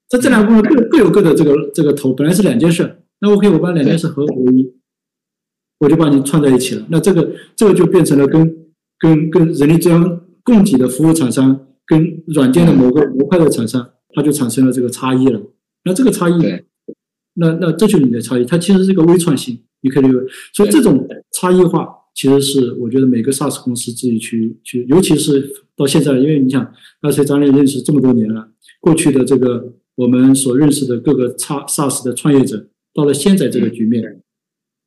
[0.09, 4.73] 在这两个部门各各有各的这个这个头，本来是两件事，那 OK，我把两件事合为一，
[5.79, 6.85] 我就把你串在一起了。
[6.89, 8.55] 那这个这个就变成了跟
[8.99, 15.41] 跟跟人力资源供给的服务厂商跟软件的某个模块的厂商，它就产生了这个差异了。
[15.83, 16.33] 那这个差异，
[17.35, 20.03] 那那这就是你的差异，它其实是一个微创新，你可以。
[20.53, 28.49] 所以这种差异化其实是我觉得每个 SaaS 公司自己去去，尤其是到现在，因为你想，那些咱俩认识这么多年了，
[28.79, 34.21] 过去的这个我们所认识的各个 SaaS 的创业者，到了现在这个局面。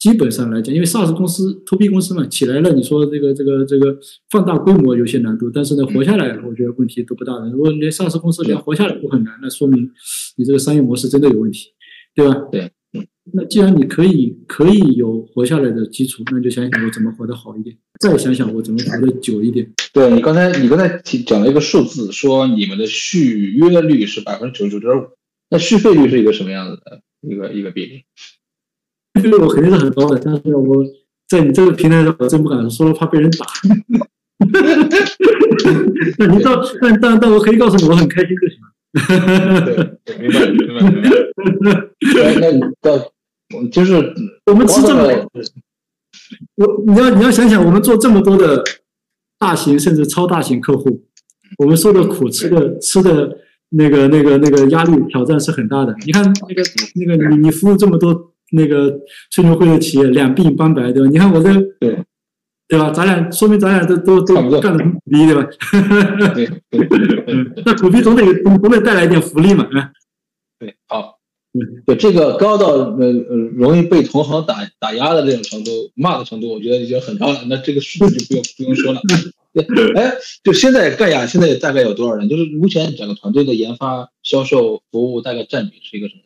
[0.00, 3.98] 基本上来讲，因为 SaaS 公司、To B 公司嘛，起来了，你说这个、这个、这个
[4.30, 7.50] 放大规模有些难度，但是呢，活下来，我觉得问题都不大的。
[7.50, 9.90] 如果连 SaaS 公司连活下来都很难，那说明
[10.36, 11.66] 你这个商业模式真的有问题，
[12.14, 12.34] 对吧？
[12.50, 12.72] 对。
[13.32, 19.70] 那既然你可以可以有活下来的基础，那就想想我怎么活得好一点，再想想我怎么活得久一点。
[19.92, 25.06] 对你刚才你刚才提讲了一个数字，说你们的续约率是百分之九十九点五，
[25.50, 28.04] 那续费率是一个什么样子的一个一个比例？
[29.20, 30.84] 续费率我肯定是很高的，但是我
[31.28, 33.46] 在你这个平台上，我真不敢说了，怕被人打。
[36.18, 38.70] 那你到，但但但我可以告诉你，我很开心就行了。
[40.04, 41.10] 对，明白明白明白。
[42.40, 43.12] 那你到，
[43.72, 44.14] 就是
[44.46, 45.02] 我们吃这么，
[46.56, 48.62] 我你要你要想想，我们做这么多的
[49.38, 51.04] 大型甚至超大型客户，
[51.58, 53.38] 我们受的苦，吃的吃的
[53.70, 55.94] 那个那个那个压力挑战是很大的。
[56.06, 56.62] 你看那个
[56.94, 58.28] 那个你你服务这么多。
[58.52, 58.98] 那个
[59.30, 61.08] 吹牛会的企业两鬓斑白，对吧？
[61.08, 62.04] 你看我这，对
[62.66, 62.90] 对吧？
[62.90, 65.46] 咱俩说明咱俩都都都干的苦逼，对吧？
[66.34, 66.50] 对，
[67.64, 69.92] 那苦逼总得总得带来一点福利嘛，啊？
[70.58, 71.19] 对，好，
[71.84, 77.44] 对这个高到呃呃容易被同行打打压的这种程度，骂的程度，我觉得已经很高了。
[77.48, 79.00] 那这个数字就不用不用说了。
[79.52, 80.12] 对，哎，
[80.44, 82.28] 就现在盖亚现在大概有多少人？
[82.28, 86.20] 就是目前整个团队的研发、销售、服务大概占比是一个什么？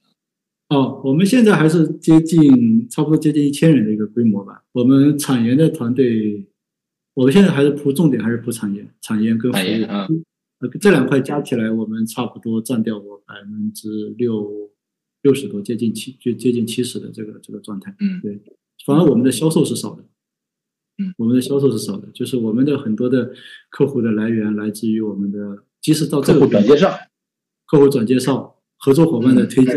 [0.69, 4.63] 哦，我们现在还是接近差不多接近一千人的一个规模吧。
[4.73, 6.47] 我们产研的团队，
[7.15, 10.07] 我们现在还是铺重点，还是铺产研、产研跟服务啊，
[10.79, 14.71] 这两块加起来，我们差不多占掉我百分之六
[15.25, 17.95] 六十多，接近七，就接近七十的这个这个状态。
[17.99, 18.39] 嗯，对，
[18.87, 20.05] 反而我们的销售是少的。
[20.99, 23.33] 嗯，我们的销售是少的，就是我们的很多的
[23.71, 26.95] 客户的来源来自于我们的，即使到这个转介绍，
[27.67, 29.77] 客户转介绍，合作伙伴的推荐。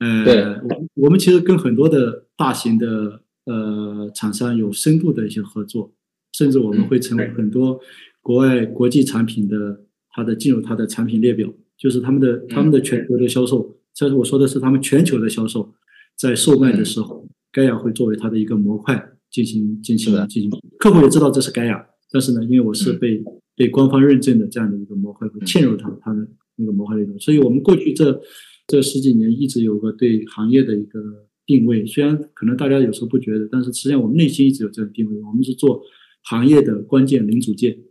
[0.00, 5.92] 呃，我我们其实跟很多的大型的呃厂商有深度的一些合作，
[6.32, 7.80] 甚至我们会成为很多
[8.20, 15.74] 国外国际产品的它的进入它的产品列表，就是他们的他们的全球的销售，这是我说的是他们全球的销售，
[16.16, 23.20] 在售卖的时候，盖亚会作为它的一个模块进行进行进行，客户也知道这是盖亚，但是呢，因为我是被
[23.56, 28.22] 被官方认证的这样的一个模块，会嵌入它它的那个模块里头，所以我们过去这。
[28.70, 31.00] 这十几年一直有个对行业的一个
[31.46, 35.18] 定位，虽然可能大家有时候不觉得，但是实际上我们内心一直有这个定位。
[35.22, 35.80] 我们是做
[36.24, 37.87] 行业的关键零组件，嗯，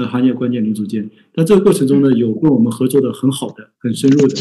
[0.00, 1.08] 呃，行业关键零组件。
[1.34, 4.34] 但这个过程中呢，有跟我们合作的很好的、很深入的，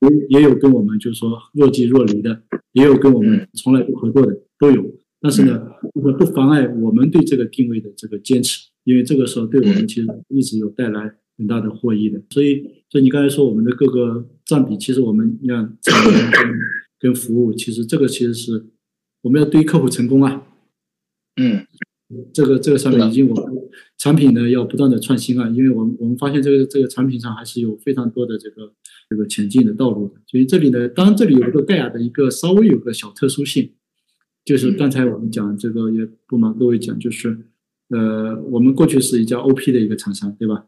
[0.00, 4.84] 也也有跟我们就是说若即若离的，也有跟我们从来不合作的，都有。
[5.20, 5.60] 但是呢，
[5.92, 11.14] 不妨碍我们对这个定位的这个坚持，因为这个时候对我们其实一直有带来。
[11.38, 16.58] 很大的获益的，所以，所以你刚才说我们的各个占比，其实我们你看产品跟
[17.00, 18.66] 跟服务，其实这个其实是
[19.22, 20.46] 我们要对客户成功啊，
[21.40, 21.66] 嗯，
[22.34, 23.51] 这个这个上面已经我们
[23.98, 28.72] 产品呢要不断的创新啊，因为我们我们发现这个这个产品上还是有非常多的这个
[29.10, 33.72] 这个前进的道路的，所以这里呢，当然这里有一个盖亚的一个稍微有个小特殊性，
[34.44, 37.38] 就是刚才我们讲这个也不瞒各位讲，就是
[37.88, 40.66] 呃，我们过去是一家 OP 的一个厂商，对吧？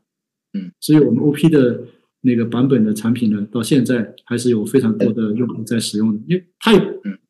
[0.53, 1.85] 嗯，所以我们 OP 的
[2.21, 6.79] 那个版本的产品呢，到现在还是有非常多的用户在使用的，因为他也，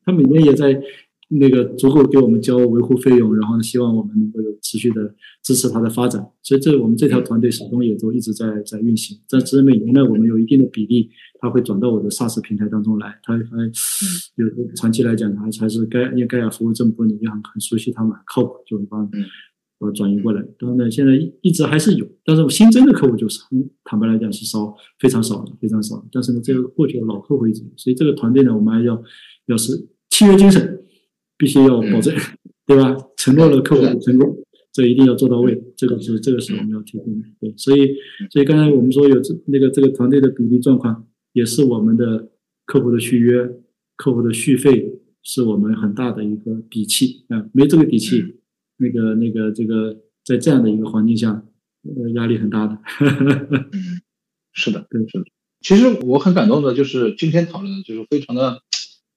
[0.04, 0.82] 他每年也在
[1.30, 6.24] 那个足够给我们交维护费用，然后呢，希望我们能够有持续的支持它的发展。
[6.42, 9.18] 所以这我们这条团队始终也都一直在在运行。
[9.28, 11.10] 但只是每年呢，我们有一定的比例，
[11.40, 13.18] 它会转到我的 SaaS 平台当中来。
[13.22, 13.42] 它还
[14.36, 19.10] 有长期来讲，还还是该因为盖亚服务这么多年，也很很熟悉他们，靠谱，就会帮
[19.78, 20.42] 我转移过来。
[20.58, 23.40] 当然呢，现在一直还是有，但是新增的客户就是
[23.84, 26.06] 坦白来讲是少，非常少的，非常少。
[26.12, 29.02] 但是呢，这个过去的老客户一直，所以这个团队呢，我们还要
[29.46, 30.73] 要是契约精神。
[31.36, 32.14] 必须要保证，
[32.66, 32.96] 对吧？
[33.16, 35.62] 承诺了客户的成功，这一定要做到位。
[35.76, 37.28] 这个是这个是我们要提供的。
[37.40, 37.96] 对，所以
[38.30, 42.30] 所以刚才我们说有这那个这个团队的比例状况，也是我们的
[42.66, 43.48] 客户的续约、
[43.96, 47.46] 客户的续费，是我们很大的一个底气啊。
[47.52, 48.36] 没这个底气，
[48.76, 51.44] 那个那个这个在这样的一个环境下，
[51.82, 52.78] 呃，压力很大的。
[53.00, 54.02] 嗯，
[54.52, 55.24] 是的，对，是的。
[55.60, 58.60] 其实我很感动的，就是今天讨论的，就是非常的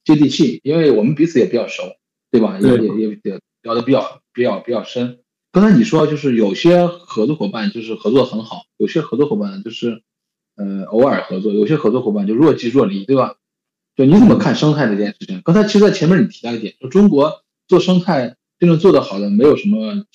[0.05, 1.83] 接地气，因为我们彼此也比较熟。
[2.29, 2.59] 对吧？
[2.59, 5.19] 也也也也聊的比较比较比较深。
[5.51, 10.03] 刚才你说就是有些合作伙伴就是合作很好，有些合作伙伴就是
[10.55, 13.35] 呃偶尔合作，有些合作伙伴就若即若离，对吧？
[13.95, 15.41] 就你怎么看生态这件事情？
[15.43, 20.05] 刚才其实，在前面你提到一点，说中国做生态真正做得好的没有什么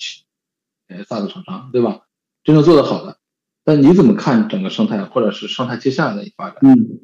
[0.87, 2.01] 呃 SaaS 厂商，对吧？
[2.43, 3.17] 真正做得好的，
[3.65, 6.59] 但你怎么看整个生态，或者是生态接下来的发展？
[6.61, 6.99] 嗯，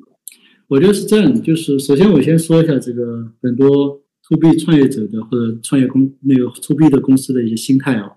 [0.68, 4.02] 我觉得是这样的，就是首先我先说一下这个很多。
[4.30, 8.12] To B 创业者的或者创业公那个 to B 的公司的一些心态啊，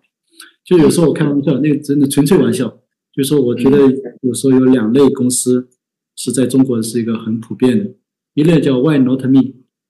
[0.65, 2.79] 就有时候我开玩笑，那个真的纯粹玩笑，
[3.13, 3.79] 就说我觉得
[4.21, 5.69] 有时候有两类公司
[6.17, 7.91] 是在中国是一个很普遍的，
[8.35, 9.41] 一类叫 Why not me？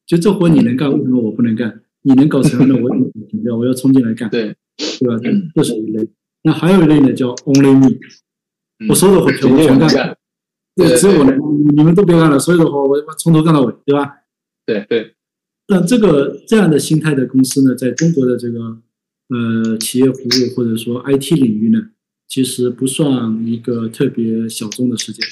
[0.07, 1.83] 就这活你能干，为什么我不能干？
[2.03, 2.89] 你能搞成了，我
[3.29, 5.17] 停掉，我要冲进来干，对对吧？
[5.55, 6.09] 这是一类。
[6.43, 7.99] 那还有一类呢，叫 Only me，
[8.89, 10.17] 我所有的活全全干，
[10.75, 11.39] 对，只有我能，
[11.77, 14.11] 你们都别干了，所有的活我从头干到尾，对吧？
[14.67, 15.15] 对对。
[15.69, 18.79] 那这个这样的心态的公司呢，在中国的这个
[19.29, 21.91] 呃企业服务或者说 IT 领域呢，
[22.29, 25.25] 其实不算一个特别小众的事件，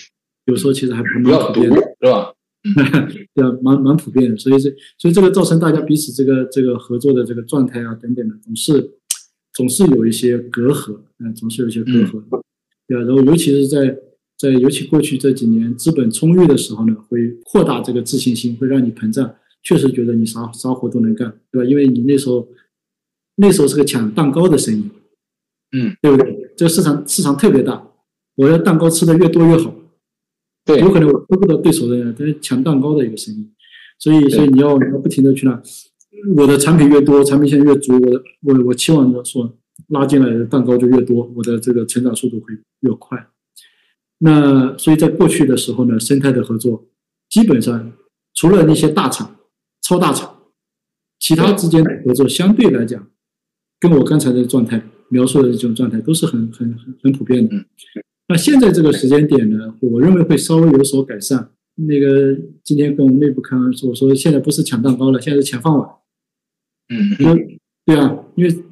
[0.46, 2.32] 有时候其实还蛮普遍的，是吧？
[3.34, 8.92] 对啊，蛮蛮普遍的，所以这所以这个造成大家彼此这个这个合作的这个状态啊等等的，总是
[9.52, 12.22] 总是有一些隔阂，嗯，总是有一些隔阂，
[12.86, 13.96] 对啊，然后尤其是在
[14.38, 19.34] 在尤其过去这几年资本充裕的时候呢，会扩大这个自信心，会让你膨胀。
[19.62, 21.68] 确实觉得你啥啥活都能干，对吧？
[21.68, 22.48] 因为你那时候
[23.36, 24.90] 那时候是个抢蛋糕的生意，
[25.72, 26.52] 嗯，对不对？
[26.56, 27.86] 这个市场市场特别大，
[28.36, 29.74] 我要蛋糕吃的越多越好，
[30.64, 33.50] 对，有可能我吃不到对手的，但是抢蛋糕的一个生意，
[33.98, 35.62] 所以所以你要你要不停的去那，
[36.36, 39.58] 我的产品越多，产品线越足，我我我期望说
[39.88, 43.28] 拉进来的蛋糕就越多，我的这个成长速度会越快。
[44.18, 46.86] 那所以在过去的时候呢，生态的合作
[47.28, 47.92] 基本上
[48.34, 49.36] 除了那些大厂。
[49.90, 50.36] 超大厂，
[51.18, 53.10] 其他之间的合作相对来讲，
[53.80, 57.56] 跟我刚才的状态描述的这种状态都是很很很很普遍的。
[58.28, 61.50] 那现在这个时间点呢，我认为会稍微有所改善。
[61.74, 65.90] 那个今天跟我们内部开完说，我说现在不是抢蛋糕了，现在是抢饭碗。
[66.88, 68.64] 嗯，对啊，因为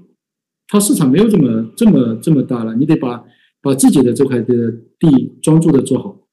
[0.69, 3.25] 它市场没有这么这么这么大了，你得把
[3.61, 4.71] 把自己的这块的
[5.01, 6.29] 地专注的做好。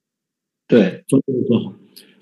[0.68, 1.74] 对，专注的做好。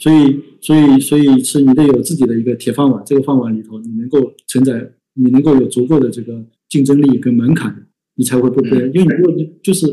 [0.03, 4.19] 所以，所以，所以是你得有自己的一个铁饭碗，这个饭碗里头你能够
[4.49, 9.87] 承载，你能够有足够的这个竞争力跟门槛，你才会不被，因为你如果就是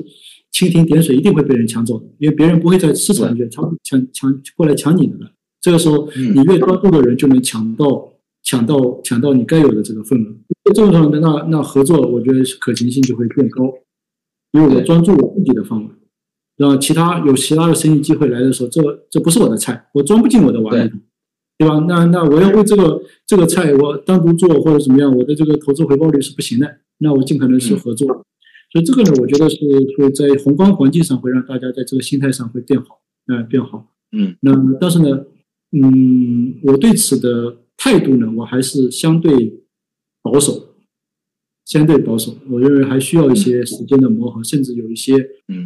[0.53, 5.31] 蜻蜓点水，一定会被人抢走的，因为别人不会在市场里面抢抢抢过来抢你的了。
[5.61, 8.13] 这个时候，你越专注的人就能抢到
[8.43, 10.35] 抢到抢到你该有的这个份额。
[10.75, 13.73] 这种状态，那那合作，我觉得可行性就会变高，
[14.51, 15.79] 因为我专注我自己的饭
[16.61, 16.71] 碗。
[16.71, 20.99] 让其他有其他的生意机会来的时候，这这不是我的菜，我装不进我的碗里头，
[21.57, 21.85] 对吧？
[21.89, 26.77] 那那我要为这个这个菜我单独做或者怎么样，我的这个投资回报率是不行的。
[26.99, 28.07] 那我尽可能是合作，
[28.73, 29.57] 所以这个呢，我觉得是
[29.97, 33.87] 会在宏观环境上会让大家在这个心态上会变好，嗯，变好。
[34.13, 35.25] 嗯，那但是呢，
[35.73, 39.63] 嗯，我对此的态度呢，我还是相对
[40.23, 40.70] 保守。
[41.65, 45.15] 相对保守，我认为还需要一些时间的磨合，甚至有一些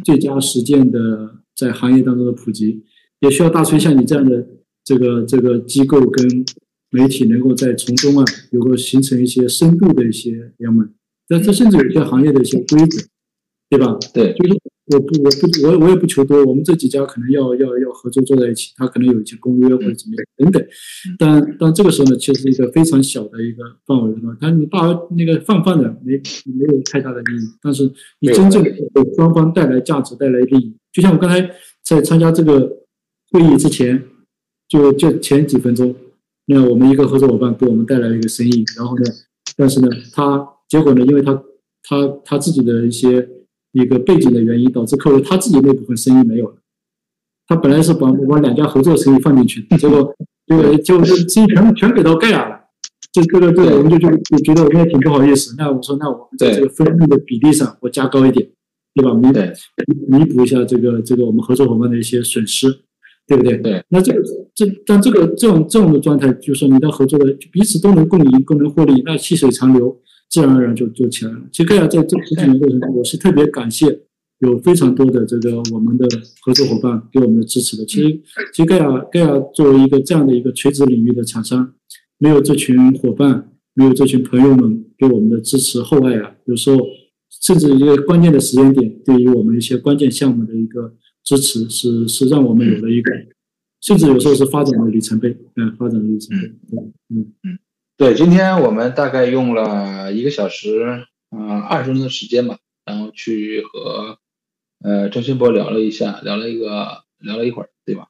[0.03, 2.83] 最佳实践的在行业当中的普及，
[3.21, 4.47] 也需要大锤像你这样的
[4.83, 6.45] 这个这个机构跟
[6.91, 10.89] 媒体能够在从中啊，有个形成一些深度的一些联盟，
[11.27, 13.05] 但这甚至有些行业的一些规则，
[13.69, 13.97] 对吧？
[14.13, 14.64] 对，就是。
[14.87, 16.45] 我不，我不，我我也不求多。
[16.45, 20.63] 我们这几家可能要要要合作坐在一起，他可能有一些公约或者怎么样等等。
[21.17, 24.37] 但但这个时候呢，其实是一个非常小的一个范围嘛。
[24.39, 24.79] 但你大
[25.17, 26.13] 那个泛泛的没
[26.45, 27.47] 没有太大的意义。
[27.61, 28.71] 但是你真正给
[29.15, 31.49] 双方带来价值、带来利益，就像我刚才
[31.83, 32.83] 在参加这个
[33.31, 34.03] 会议之前，
[34.69, 35.95] 就就前几分钟，
[36.45, 39.03] 那我们一个合作伙伴给我们带来了一个生意，然后呢，
[39.57, 41.33] 但是呢，他结果呢，因为他
[41.81, 43.27] 他他自己的一些
[43.81, 46.55] 一个背景的原因，导致客户他自己那部分生意没有了。
[47.47, 50.15] 他本来是把我们两家合作生意放进去的，结果
[50.47, 52.55] 结果就生意全全给到盖亚了。
[53.11, 55.53] 这这个这个我们就就就觉得我们也挺不好意思。
[55.57, 58.49] 那我说，那我们在这个分润的比例上我加高一点，
[58.93, 59.13] 对吧？
[59.13, 62.67] 弥弥补一下这个这个我们合作伙伴的一些损失，
[63.27, 63.57] 对不对？
[63.57, 63.83] 对。
[63.89, 64.21] 那这个
[64.53, 69.97] 这但这个这种这种的状态，就说你的合作的彼此都能共赢，都能获利，那细水长流，
[70.29, 71.39] 自然而然就就起来了。
[71.51, 74.01] 其实盖亚在这十几年过程中，我是特别感谢
[74.39, 76.07] 有非常多的这个我们的
[76.41, 77.85] 合作伙伴给我们的支持的。
[77.85, 78.21] 其实
[78.53, 81.73] 其实盖亚盖亚作为一个这样的一个垂直领域的厂商。
[82.17, 86.77] 没有这群伙伴，没有这群朋友们给我们的支持厚爱啊，有时候
[87.41, 90.95] 甚至一个关键的时间点，对于我们一些关键项目的一个
[91.25, 93.11] 支持，是是让我们有了一个，
[93.81, 96.47] 甚至有时候是发展的里程碑，嗯，发展的里程碑，
[97.09, 97.59] 嗯嗯，
[97.97, 104.19] 对，今天我们大概用了一个小时，嗯，二十分钟的时间吧，然后去和
[104.83, 108.09] 呃郑新博聊了一下，聊了一个，聊了一会儿，对吧？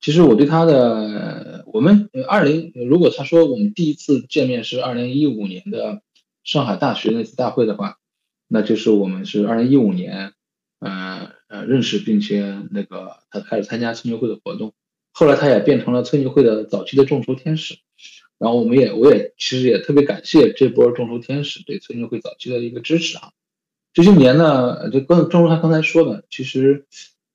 [0.00, 6.00] 其实我对他的，我们二零，如果他说我们第一次见面是二零一五年的
[6.42, 7.98] 上海大学那次大会的话，
[8.48, 10.32] 那就是我们是二零一五年，
[10.80, 14.72] 呃呃认识，并且那个他开始参加村牛会的活动，
[15.12, 17.76] 后来他也变成了村牛会的早期的众筹天使，
[18.38, 23.30] 然后我们也我也其实也特别感谢这波众筹天使对村牛会早期的一个支持啊，
[23.92, 26.86] 这些年呢，就刚正如他刚才说的，其实。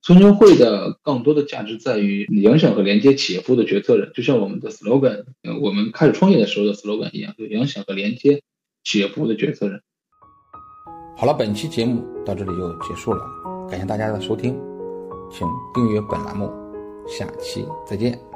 [0.04, 5.26] 村牛会的更多的价值在于影响和连接企业服务的决策人，就像我们的 slogan，
[5.62, 8.42] 我们开始创业的时候的 slogan 一样，就影响和连接
[8.84, 9.80] 企业服务的决策人。
[11.16, 13.22] 好了，本期节目到这里就结束了，
[13.70, 14.60] 感谢大家的收听，
[15.32, 16.52] 请订阅本栏目，
[17.08, 18.31] 下期再见。